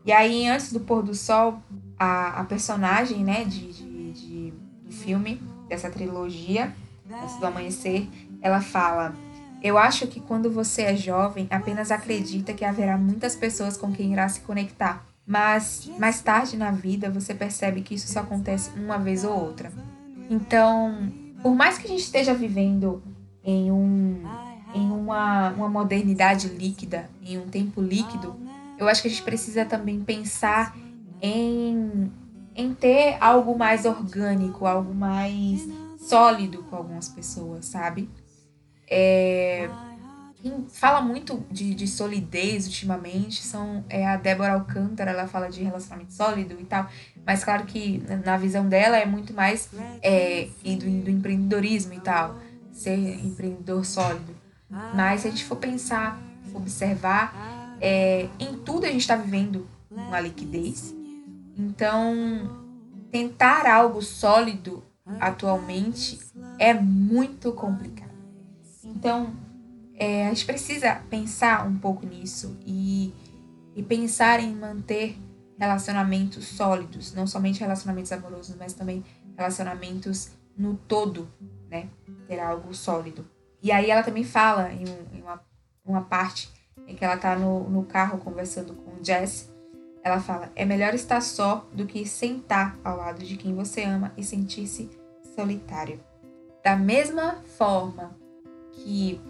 E 0.05 0.11
aí, 0.11 0.47
antes 0.47 0.71
do 0.71 0.79
pôr 0.79 1.03
do 1.03 1.13
sol, 1.13 1.61
a, 1.99 2.41
a 2.41 2.43
personagem, 2.45 3.23
né, 3.23 3.43
de, 3.43 3.71
de, 3.71 4.11
de, 4.13 4.53
do 4.85 4.91
filme, 4.91 5.41
dessa 5.67 5.89
trilogia, 5.89 6.73
antes 7.11 7.37
do 7.37 7.45
amanhecer, 7.45 8.09
ela 8.41 8.61
fala: 8.61 9.13
Eu 9.61 9.77
acho 9.77 10.07
que 10.07 10.19
quando 10.19 10.49
você 10.49 10.83
é 10.83 10.95
jovem, 10.95 11.47
apenas 11.49 11.91
acredita 11.91 12.53
que 12.53 12.65
haverá 12.65 12.97
muitas 12.97 13.35
pessoas 13.35 13.77
com 13.77 13.91
quem 13.91 14.13
irá 14.13 14.27
se 14.27 14.39
conectar. 14.41 15.05
Mas 15.25 15.89
mais 15.99 16.21
tarde 16.21 16.57
na 16.57 16.71
vida 16.71 17.09
você 17.11 17.33
percebe 17.33 17.81
que 17.81 17.93
isso 17.93 18.11
só 18.11 18.21
acontece 18.21 18.71
uma 18.75 18.97
vez 18.97 19.23
ou 19.23 19.39
outra. 19.39 19.71
Então, 20.29 21.11
por 21.41 21.55
mais 21.55 21.77
que 21.77 21.85
a 21.85 21.89
gente 21.89 22.01
esteja 22.01 22.33
vivendo 22.33 23.01
em, 23.43 23.71
um, 23.71 24.23
em 24.73 24.91
uma, 24.91 25.49
uma 25.51 25.69
modernidade 25.69 26.47
líquida, 26.47 27.09
em 27.23 27.37
um 27.37 27.47
tempo 27.47 27.81
líquido, 27.81 28.35
eu 28.77 28.87
acho 28.87 29.01
que 29.01 29.07
a 29.07 29.11
gente 29.11 29.23
precisa 29.23 29.65
também 29.65 30.01
pensar 30.01 30.75
em, 31.21 32.11
em 32.55 32.73
ter 32.73 33.17
algo 33.19 33.57
mais 33.57 33.85
orgânico, 33.85 34.65
algo 34.65 34.93
mais 34.93 35.67
sólido 35.97 36.63
com 36.63 36.75
algumas 36.75 37.07
pessoas, 37.07 37.65
sabe? 37.65 38.09
É, 38.89 39.69
quem 40.41 40.65
fala 40.69 41.01
muito 41.01 41.45
de, 41.51 41.75
de 41.75 41.87
solidez 41.87 42.65
ultimamente 42.65 43.43
são 43.43 43.85
é 43.87 44.05
a 44.05 44.17
Débora 44.17 44.53
Alcântara, 44.53 45.11
ela 45.11 45.27
fala 45.27 45.49
de 45.49 45.63
relacionamento 45.63 46.13
sólido 46.13 46.57
e 46.59 46.65
tal, 46.65 46.89
mas 47.25 47.43
claro 47.43 47.65
que 47.65 48.03
na 48.25 48.37
visão 48.37 48.67
dela 48.67 48.97
é 48.97 49.05
muito 49.05 49.33
mais 49.33 49.69
é, 50.01 50.47
do, 50.63 51.03
do 51.03 51.09
empreendedorismo 51.09 51.93
e 51.93 51.99
tal, 51.99 52.37
ser 52.71 52.97
empreendedor 53.23 53.85
sólido. 53.85 54.35
Mas 54.95 55.21
se 55.21 55.27
a 55.27 55.31
gente 55.31 55.43
for 55.43 55.57
pensar, 55.57 56.19
for 56.51 56.59
observar, 56.59 57.77
é, 57.79 58.27
em 58.39 58.57
tudo 58.57 58.85
a 58.85 58.89
gente 58.89 59.01
está 59.01 59.15
vivendo 59.15 59.67
uma 59.89 60.19
liquidez. 60.19 60.95
Então, 61.57 62.49
tentar 63.11 63.67
algo 63.67 64.01
sólido 64.01 64.83
atualmente 65.19 66.19
é 66.57 66.73
muito 66.73 67.51
complicado. 67.51 68.11
Então, 68.83 69.33
é, 70.01 70.25
a 70.25 70.29
gente 70.29 70.47
precisa 70.47 70.95
pensar 71.11 71.67
um 71.67 71.77
pouco 71.77 72.07
nisso 72.07 72.57
e, 72.65 73.13
e 73.75 73.83
pensar 73.83 74.39
em 74.39 74.51
manter 74.55 75.15
relacionamentos 75.59 76.47
sólidos, 76.47 77.13
não 77.13 77.27
somente 77.27 77.59
relacionamentos 77.59 78.11
amorosos, 78.11 78.55
mas 78.55 78.73
também 78.73 79.05
relacionamentos 79.37 80.31
no 80.57 80.75
todo, 80.75 81.31
né? 81.69 81.87
Ter 82.27 82.39
algo 82.39 82.73
sólido. 82.73 83.29
E 83.61 83.71
aí 83.71 83.91
ela 83.91 84.01
também 84.01 84.23
fala 84.23 84.73
em, 84.73 84.89
um, 84.89 85.17
em 85.17 85.21
uma, 85.21 85.39
uma 85.85 86.01
parte 86.01 86.51
em 86.87 86.95
que 86.95 87.05
ela 87.05 87.15
tá 87.15 87.35
no, 87.35 87.69
no 87.69 87.83
carro 87.83 88.17
conversando 88.17 88.73
com 88.73 88.99
o 88.99 89.05
Jess, 89.05 89.53
ela 90.03 90.19
fala: 90.19 90.51
é 90.55 90.65
melhor 90.65 90.95
estar 90.95 91.21
só 91.21 91.69
do 91.71 91.85
que 91.85 92.07
sentar 92.07 92.75
ao 92.83 92.97
lado 92.97 93.23
de 93.23 93.37
quem 93.37 93.53
você 93.53 93.83
ama 93.83 94.11
e 94.17 94.23
sentir-se 94.23 94.89
solitário. 95.35 96.03
Da 96.63 96.75
mesma 96.75 97.35
forma 97.55 98.17
que 98.71 99.21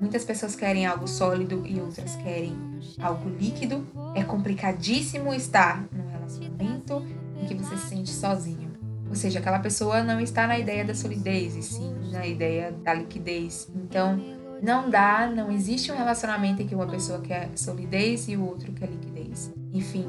muitas 0.00 0.24
pessoas 0.24 0.54
querem 0.54 0.86
algo 0.86 1.06
sólido 1.06 1.64
e 1.66 1.80
outras 1.80 2.16
querem 2.16 2.56
algo 3.00 3.28
líquido, 3.28 3.86
é 4.14 4.22
complicadíssimo 4.22 5.34
estar 5.34 5.84
num 5.92 6.10
relacionamento 6.10 7.04
em 7.40 7.46
que 7.46 7.54
você 7.54 7.76
se 7.76 7.88
sente 7.88 8.10
sozinho. 8.10 8.68
Ou 9.08 9.14
seja, 9.14 9.38
aquela 9.38 9.58
pessoa 9.58 10.02
não 10.02 10.20
está 10.20 10.46
na 10.46 10.58
ideia 10.58 10.84
da 10.84 10.94
solidez, 10.94 11.56
e 11.56 11.62
sim 11.62 11.94
na 12.12 12.26
ideia 12.26 12.72
da 12.72 12.92
liquidez. 12.92 13.68
Então, 13.74 14.20
não 14.62 14.90
dá, 14.90 15.26
não 15.26 15.50
existe 15.50 15.90
um 15.90 15.96
relacionamento 15.96 16.62
em 16.62 16.66
que 16.66 16.74
uma 16.74 16.86
pessoa 16.86 17.20
quer 17.20 17.50
solidez 17.54 18.28
e 18.28 18.36
o 18.36 18.44
outro 18.44 18.72
quer 18.72 18.88
liquidez. 18.88 19.52
Enfim, 19.72 20.06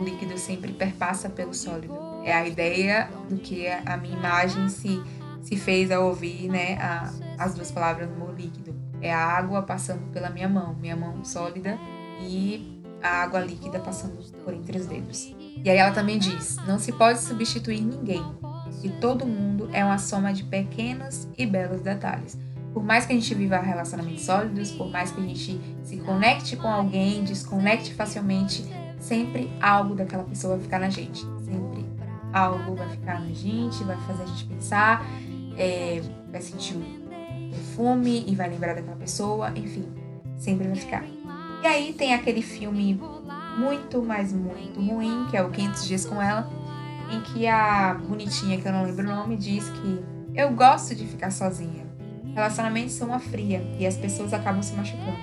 o 0.00 0.04
líquido 0.04 0.36
sempre 0.36 0.72
perpassa 0.72 1.30
pelo 1.30 1.54
sólido. 1.54 1.94
É 2.24 2.32
a 2.32 2.46
ideia 2.46 3.08
do 3.28 3.36
que 3.36 3.66
a 3.66 3.96
minha 3.96 4.16
imagem 4.16 4.68
se, 4.68 5.02
se 5.40 5.56
fez 5.56 5.90
ao 5.90 6.06
ouvir 6.06 6.48
né, 6.48 6.76
a, 6.76 7.12
as 7.38 7.54
duas 7.54 7.70
palavras 7.70 8.08
no 8.10 8.32
líquido. 8.32 8.74
É 9.04 9.12
a 9.12 9.22
água 9.22 9.60
passando 9.60 10.10
pela 10.12 10.30
minha 10.30 10.48
mão, 10.48 10.74
minha 10.80 10.96
mão 10.96 11.22
sólida, 11.26 11.78
e 12.22 12.82
a 13.02 13.22
água 13.22 13.38
líquida 13.38 13.78
passando 13.78 14.16
por 14.42 14.54
entre 14.54 14.78
os 14.78 14.86
dedos. 14.86 15.34
E 15.62 15.68
aí 15.68 15.76
ela 15.76 15.92
também 15.92 16.18
diz: 16.18 16.56
não 16.66 16.78
se 16.78 16.90
pode 16.90 17.20
substituir 17.20 17.82
ninguém, 17.82 18.24
e 18.82 18.88
todo 18.88 19.26
mundo 19.26 19.68
é 19.74 19.84
uma 19.84 19.98
soma 19.98 20.32
de 20.32 20.42
pequenos 20.44 21.28
e 21.36 21.44
belos 21.44 21.82
detalhes. 21.82 22.38
Por 22.72 22.82
mais 22.82 23.04
que 23.04 23.12
a 23.12 23.14
gente 23.14 23.34
viva 23.34 23.58
relacionamentos 23.58 24.22
sólidos, 24.22 24.70
por 24.70 24.90
mais 24.90 25.12
que 25.12 25.20
a 25.20 25.22
gente 25.22 25.60
se 25.82 25.98
conecte 25.98 26.56
com 26.56 26.66
alguém, 26.66 27.22
desconecte 27.24 27.92
facilmente, 27.92 28.64
sempre 28.98 29.52
algo 29.60 29.94
daquela 29.94 30.24
pessoa 30.24 30.54
vai 30.54 30.64
ficar 30.64 30.78
na 30.78 30.88
gente. 30.88 31.20
Sempre 31.44 31.84
algo 32.32 32.74
vai 32.74 32.88
ficar 32.88 33.20
na 33.20 33.32
gente, 33.34 33.84
vai 33.84 33.98
fazer 34.06 34.22
a 34.22 34.26
gente 34.26 34.46
pensar, 34.46 35.06
é, 35.58 36.00
vai 36.32 36.40
sentir 36.40 36.74
perfume 37.74 38.24
e 38.26 38.34
vai 38.34 38.48
lembrar 38.48 38.74
daquela 38.74 38.96
pessoa, 38.96 39.50
enfim, 39.56 39.86
sempre 40.38 40.68
vai 40.68 40.76
ficar. 40.76 41.04
E 41.62 41.66
aí 41.66 41.92
tem 41.92 42.14
aquele 42.14 42.40
filme 42.40 43.00
muito, 43.58 44.02
mas 44.02 44.32
muito 44.32 44.80
ruim, 44.80 45.26
que 45.30 45.36
é 45.36 45.42
o 45.42 45.50
500 45.50 45.86
Dias 45.86 46.04
com 46.04 46.22
Ela, 46.22 46.48
em 47.10 47.20
que 47.20 47.46
a 47.46 47.94
bonitinha, 47.94 48.60
que 48.60 48.66
eu 48.66 48.72
não 48.72 48.84
lembro 48.84 49.04
o 49.04 49.14
nome, 49.14 49.36
diz 49.36 49.68
que 49.68 50.04
eu 50.34 50.52
gosto 50.52 50.94
de 50.94 51.06
ficar 51.06 51.30
sozinha. 51.30 51.84
Relacionamentos 52.34 52.94
são 52.94 53.08
uma 53.08 53.20
fria 53.20 53.62
e 53.78 53.86
as 53.86 53.96
pessoas 53.96 54.32
acabam 54.32 54.62
se 54.62 54.74
machucando. 54.74 55.16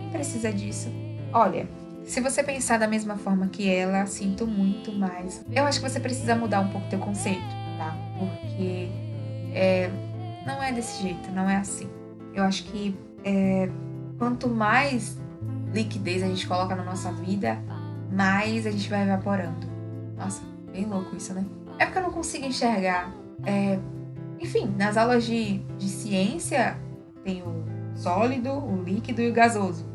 Quem 0.00 0.10
precisa 0.10 0.52
disso? 0.52 0.88
Olha, 1.32 1.66
se 2.04 2.20
você 2.20 2.42
pensar 2.42 2.78
da 2.78 2.86
mesma 2.86 3.16
forma 3.16 3.48
que 3.48 3.68
ela, 3.68 4.04
sinto 4.06 4.46
muito 4.46 4.92
mais. 4.92 5.44
Eu 5.50 5.64
acho 5.64 5.80
que 5.80 5.88
você 5.88 5.98
precisa 5.98 6.34
mudar 6.34 6.60
um 6.60 6.68
pouco 6.68 6.86
teu 6.88 6.98
conceito, 6.98 7.40
tá? 7.78 7.96
Porque 8.18 8.90
é, 9.54 9.90
não 10.46 10.62
é 10.62 10.72
desse 10.72 11.02
jeito, 11.02 11.30
não 11.30 11.48
é 11.48 11.56
assim. 11.56 11.88
Eu 12.34 12.44
acho 12.44 12.64
que 12.64 12.96
é, 13.24 13.68
quanto 14.18 14.48
mais 14.48 15.18
liquidez 15.72 16.22
a 16.22 16.26
gente 16.26 16.46
coloca 16.46 16.74
na 16.74 16.84
nossa 16.84 17.12
vida, 17.12 17.58
mais 18.10 18.66
a 18.66 18.70
gente 18.70 18.88
vai 18.88 19.02
evaporando. 19.02 19.66
Nossa, 20.16 20.42
bem 20.70 20.84
louco 20.84 21.16
isso, 21.16 21.32
né? 21.34 21.44
É 21.78 21.84
porque 21.84 21.98
eu 21.98 22.02
não 22.02 22.10
consigo 22.10 22.44
enxergar. 22.44 23.12
É, 23.44 23.78
enfim, 24.40 24.74
nas 24.76 24.96
aulas 24.96 25.24
de, 25.24 25.58
de 25.78 25.88
ciência 25.88 26.76
tem 27.24 27.42
o 27.42 27.64
sólido, 27.94 28.50
o 28.50 28.82
líquido 28.82 29.20
e 29.22 29.30
o 29.30 29.32
gasoso. 29.32 29.86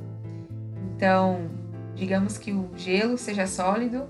Então, 0.95 1.49
digamos 1.95 2.37
que 2.37 2.51
o 2.51 2.69
gelo 2.75 3.17
seja 3.17 3.45
sólido 3.45 4.07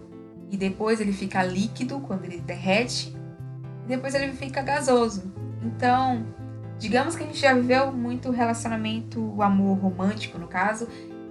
e 0.49 0.57
depois 0.57 1.01
ele 1.01 1.11
fica 1.11 1.43
líquido 1.43 1.99
quando 1.99 2.25
ele 2.25 2.39
derrete 2.39 3.15
e 3.85 3.87
depois 3.87 4.13
ele 4.13 4.31
fica 4.33 4.61
gasoso. 4.61 5.33
Então, 5.61 6.25
digamos 6.79 7.15
que 7.15 7.23
a 7.23 7.25
gente 7.25 7.39
já 7.39 7.53
viveu 7.53 7.91
muito 7.91 8.31
relacionamento, 8.31 9.19
o 9.19 9.41
amor 9.41 9.77
romântico 9.77 10.37
no 10.37 10.47
caso, 10.47 10.87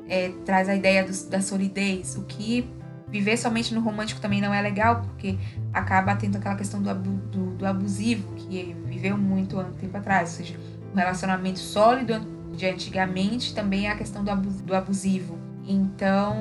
é, 0.08 0.30
traz 0.44 0.68
a 0.68 0.74
ideia 0.74 1.04
do, 1.04 1.30
da 1.30 1.40
solidez, 1.40 2.16
o 2.16 2.22
que 2.24 2.68
viver 3.08 3.36
somente 3.36 3.74
no 3.74 3.80
romântico 3.80 4.20
também 4.20 4.40
não 4.40 4.52
é 4.52 4.60
legal, 4.60 5.02
porque 5.02 5.38
acaba 5.72 6.14
tendo 6.16 6.36
aquela 6.36 6.56
questão 6.56 6.82
do, 6.82 6.94
do, 6.94 7.56
do 7.56 7.66
abusivo, 7.66 8.34
que 8.34 8.76
viveu 8.86 9.16
muito 9.16 9.58
um 9.58 9.72
tempo 9.72 9.96
atrás. 9.96 10.30
Ou 10.30 10.36
seja, 10.36 10.58
o 10.92 10.96
relacionamento 10.96 11.58
sólido 11.58 12.20
de 12.52 12.66
antigamente 12.66 13.54
também 13.54 13.86
é 13.86 13.92
a 13.92 13.96
questão 13.96 14.24
do, 14.24 14.34
do 14.34 14.74
abusivo. 14.74 15.38
Então, 15.66 16.36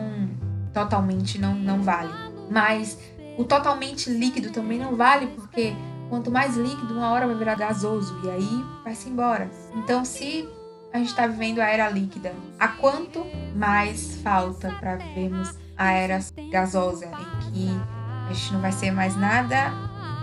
totalmente 0.74 1.40
não, 1.40 1.56
não 1.56 1.82
vale. 1.82 2.12
Mas 2.50 3.00
o 3.38 3.44
totalmente 3.44 4.10
líquido 4.10 4.52
também 4.52 4.80
não 4.80 4.96
vale, 4.96 5.28
porque 5.28 5.74
quanto 6.16 6.32
mais 6.32 6.56
líquido, 6.56 6.94
uma 6.94 7.10
hora 7.10 7.28
vai 7.28 7.36
virar 7.36 7.56
gasoso 7.56 8.18
e 8.24 8.30
aí 8.30 8.66
vai-se 8.86 9.10
embora. 9.10 9.52
Então, 9.76 10.06
se 10.06 10.48
a 10.94 10.98
gente 10.98 11.10
está 11.10 11.28
vivendo 11.28 11.60
a 11.60 11.68
era 11.68 11.90
líquida, 11.90 12.34
há 12.58 12.70
quanto 12.70 13.26
mais 13.54 14.16
falta 14.22 14.74
para 14.80 14.96
vivermos 14.96 15.54
a 15.76 15.92
era 15.92 16.18
gasosa, 16.50 17.08
em 17.08 17.52
que 17.52 17.82
a 18.30 18.34
gente 18.34 18.54
não 18.54 18.62
vai 18.62 18.72
ser 18.72 18.92
mais 18.92 19.18
nada, 19.18 19.72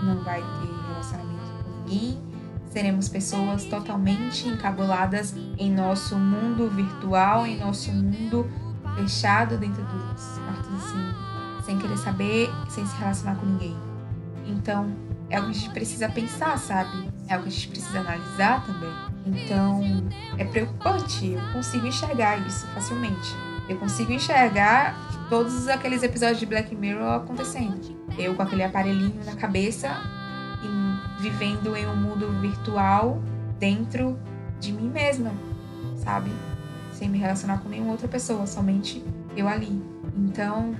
não 0.01 0.23
vai 0.23 0.41
ter 0.41 0.87
relacionamento 0.89 1.53
e 1.87 2.17
seremos 2.71 3.07
pessoas 3.07 3.63
totalmente 3.65 4.47
encabuladas 4.47 5.35
em 5.59 5.71
nosso 5.71 6.17
mundo 6.17 6.71
virtual, 6.71 7.45
em 7.45 7.59
nosso 7.59 7.91
mundo 7.91 8.49
fechado 8.95 9.59
dentro 9.59 9.83
dos 9.83 10.39
quartos 10.39 10.73
assim, 10.85 11.63
sem 11.63 11.77
querer 11.77 11.97
saber, 11.97 12.49
sem 12.67 12.83
se 12.83 12.95
relacionar 12.97 13.35
com 13.35 13.45
ninguém. 13.45 13.77
Então, 14.47 15.12
é 15.33 15.37
algo 15.37 15.49
que 15.49 15.57
a 15.57 15.59
gente 15.61 15.73
precisa 15.73 16.07
pensar, 16.07 16.59
sabe? 16.59 17.09
É 17.27 17.33
algo 17.33 17.45
que 17.45 17.49
a 17.49 17.51
gente 17.51 17.67
precisa 17.69 18.01
analisar 18.01 18.63
também. 18.67 18.91
Então, 19.25 19.81
é 20.37 20.45
preocupante. 20.45 21.31
Eu 21.31 21.41
consigo 21.53 21.87
enxergar 21.87 22.37
isso 22.45 22.67
facilmente. 22.67 23.35
Eu 23.67 23.77
consigo 23.77 24.11
enxergar 24.11 24.95
todos 25.29 25.67
aqueles 25.67 26.03
episódios 26.03 26.39
de 26.39 26.45
Black 26.45 26.75
Mirror 26.75 27.15
acontecendo. 27.15 27.97
Eu 28.15 28.35
com 28.35 28.43
aquele 28.43 28.63
aparelhinho 28.63 29.25
na 29.25 29.35
cabeça 29.35 29.97
e 30.61 31.21
vivendo 31.23 31.75
em 31.75 31.87
um 31.87 31.95
mundo 31.95 32.29
virtual 32.39 33.19
dentro 33.57 34.19
de 34.59 34.71
mim 34.71 34.89
mesma, 34.89 35.31
sabe? 35.95 36.29
Sem 36.91 37.09
me 37.09 37.17
relacionar 37.17 37.57
com 37.57 37.69
nenhuma 37.69 37.93
outra 37.93 38.07
pessoa, 38.07 38.45
somente 38.45 39.03
eu 39.35 39.47
ali. 39.47 39.81
Então, 40.15 40.75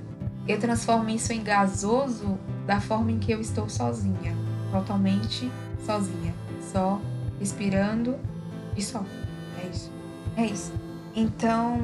eu 0.48 0.60
transformo 0.60 1.10
isso 1.10 1.34
em 1.34 1.42
gasoso 1.42 2.38
da 2.68 2.80
forma 2.80 3.12
em 3.12 3.18
que 3.18 3.32
eu 3.32 3.40
estou 3.40 3.70
sozinha, 3.70 4.43
totalmente 4.74 5.52
sozinha, 5.86 6.34
só 6.72 7.00
respirando 7.40 8.20
e 8.76 8.82
só. 8.82 9.06
É 9.62 9.68
isso. 9.68 9.92
É 10.36 10.46
isso. 10.46 10.74
Então, 11.16 11.80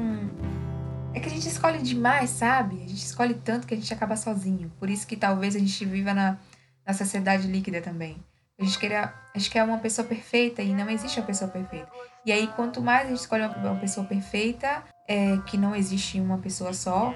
é 1.14 1.20
que 1.20 1.28
a 1.28 1.30
gente 1.30 1.46
escolhe 1.46 1.78
demais, 1.78 2.30
sabe? 2.30 2.76
A 2.76 2.88
gente 2.88 3.04
escolhe 3.04 3.34
tanto 3.34 3.66
que 3.66 3.74
a 3.74 3.76
gente 3.76 3.94
acaba 3.94 4.16
sozinho. 4.16 4.72
Por 4.78 4.90
isso 4.90 5.06
que 5.06 5.16
talvez 5.16 5.54
a 5.54 5.58
gente 5.58 5.84
viva 5.84 6.12
na, 6.12 6.36
na 6.84 6.92
sociedade 6.92 7.46
líquida 7.46 7.80
também. 7.80 8.16
A 8.58 8.64
gente, 8.64 8.78
queira, 8.78 9.14
a 9.34 9.38
gente 9.38 9.50
quer 9.50 9.62
uma 9.62 9.78
pessoa 9.78 10.06
perfeita 10.06 10.60
e 10.60 10.74
não 10.74 10.90
existe 10.90 11.18
uma 11.18 11.26
pessoa 11.26 11.50
perfeita. 11.50 11.88
E 12.26 12.32
aí, 12.32 12.48
quanto 12.48 12.82
mais 12.82 13.06
a 13.06 13.08
gente 13.10 13.20
escolhe 13.20 13.44
uma, 13.44 13.56
uma 13.56 13.80
pessoa 13.80 14.04
perfeita, 14.04 14.82
é 15.08 15.38
que 15.46 15.56
não 15.56 15.74
existe 15.74 16.20
uma 16.20 16.38
pessoa 16.38 16.74
só, 16.74 17.14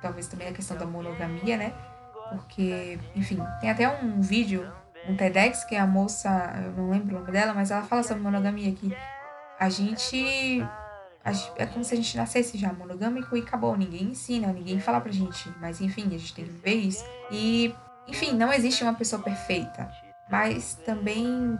talvez 0.00 0.28
também 0.28 0.48
a 0.48 0.52
questão 0.52 0.76
da 0.76 0.86
monogamia, 0.86 1.56
né? 1.56 1.74
Porque, 2.30 2.98
enfim, 3.14 3.38
tem 3.60 3.68
até 3.68 3.86
um 3.88 4.20
vídeo, 4.22 4.72
um 5.08 5.16
TEDx, 5.16 5.64
que 5.64 5.76
a 5.76 5.86
moça, 5.86 6.52
eu 6.64 6.72
não 6.72 6.90
lembro 6.90 7.16
o 7.16 7.20
nome 7.20 7.32
dela, 7.32 7.52
mas 7.52 7.70
ela 7.70 7.82
fala 7.82 8.02
sobre 8.02 8.22
monogamia 8.22 8.70
aqui. 8.70 8.94
A 9.58 9.68
gente. 9.68 10.64
É 11.56 11.66
como 11.66 11.84
se 11.84 11.94
a 11.94 11.96
gente 11.96 12.16
nascesse 12.16 12.58
já 12.58 12.72
monogâmico 12.72 13.36
e 13.36 13.40
acabou. 13.40 13.76
Ninguém 13.76 14.04
ensina, 14.08 14.52
ninguém 14.52 14.80
fala 14.80 15.00
pra 15.00 15.12
gente. 15.12 15.48
Mas 15.60 15.80
enfim, 15.80 16.06
a 16.06 16.18
gente 16.18 16.34
tem 16.34 16.44
que 16.44 16.50
viver 16.50 16.74
isso. 16.74 17.04
E, 17.30 17.72
enfim, 18.08 18.32
não 18.32 18.52
existe 18.52 18.82
uma 18.82 18.94
pessoa 18.94 19.22
perfeita. 19.22 19.88
Mas 20.28 20.74
também 20.84 21.56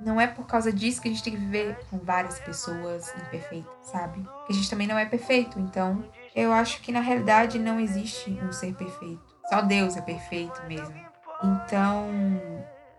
não 0.00 0.20
é 0.20 0.26
por 0.26 0.46
causa 0.46 0.72
disso 0.72 1.00
que 1.00 1.06
a 1.06 1.10
gente 1.12 1.22
tem 1.22 1.32
que 1.32 1.38
viver 1.38 1.78
com 1.88 1.98
várias 1.98 2.40
pessoas 2.40 3.14
imperfeitas, 3.14 3.70
sabe? 3.82 4.20
Porque 4.20 4.52
a 4.52 4.56
gente 4.56 4.68
também 4.68 4.88
não 4.88 4.98
é 4.98 5.06
perfeito. 5.06 5.60
Então, 5.60 6.04
eu 6.34 6.52
acho 6.52 6.80
que 6.80 6.90
na 6.90 7.00
realidade 7.00 7.58
não 7.58 7.78
existe 7.78 8.30
um 8.42 8.50
ser 8.50 8.74
perfeito. 8.74 9.22
Só 9.48 9.62
Deus 9.62 9.96
é 9.96 10.00
perfeito 10.00 10.60
mesmo. 10.66 10.94
Então, 11.42 12.08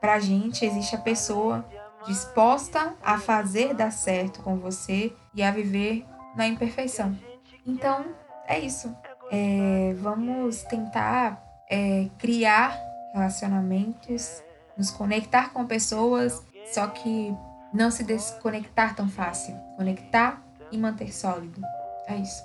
pra 0.05 0.19
gente 0.19 0.63
existe 0.63 0.95
a 0.95 0.99
pessoa 0.99 1.65
disposta 2.05 2.93
a 3.03 3.17
fazer 3.17 3.73
dar 3.73 3.91
certo 3.91 4.39
com 4.43 4.55
você 4.59 5.11
e 5.33 5.41
a 5.41 5.49
viver 5.49 6.05
na 6.35 6.45
imperfeição. 6.45 7.17
Então, 7.65 8.05
é 8.45 8.59
isso. 8.59 8.95
É, 9.31 9.95
vamos 9.97 10.61
tentar 10.61 11.43
é, 11.67 12.07
criar 12.19 12.79
relacionamentos, 13.15 14.43
nos 14.77 14.91
conectar 14.91 15.51
com 15.51 15.65
pessoas, 15.65 16.45
só 16.71 16.85
que 16.85 17.35
não 17.73 17.89
se 17.89 18.03
desconectar 18.03 18.95
tão 18.95 19.09
fácil. 19.09 19.55
Conectar 19.75 20.39
e 20.71 20.77
manter 20.77 21.11
sólido. 21.11 21.59
É 22.05 22.15
isso. 22.15 22.43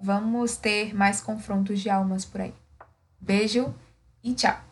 Vamos 0.00 0.56
ter 0.56 0.94
mais 0.94 1.20
confrontos 1.20 1.80
de 1.80 1.90
almas 1.90 2.24
por 2.24 2.42
aí. 2.42 2.54
Beijo 3.20 3.74
e 4.22 4.32
tchau. 4.34 4.71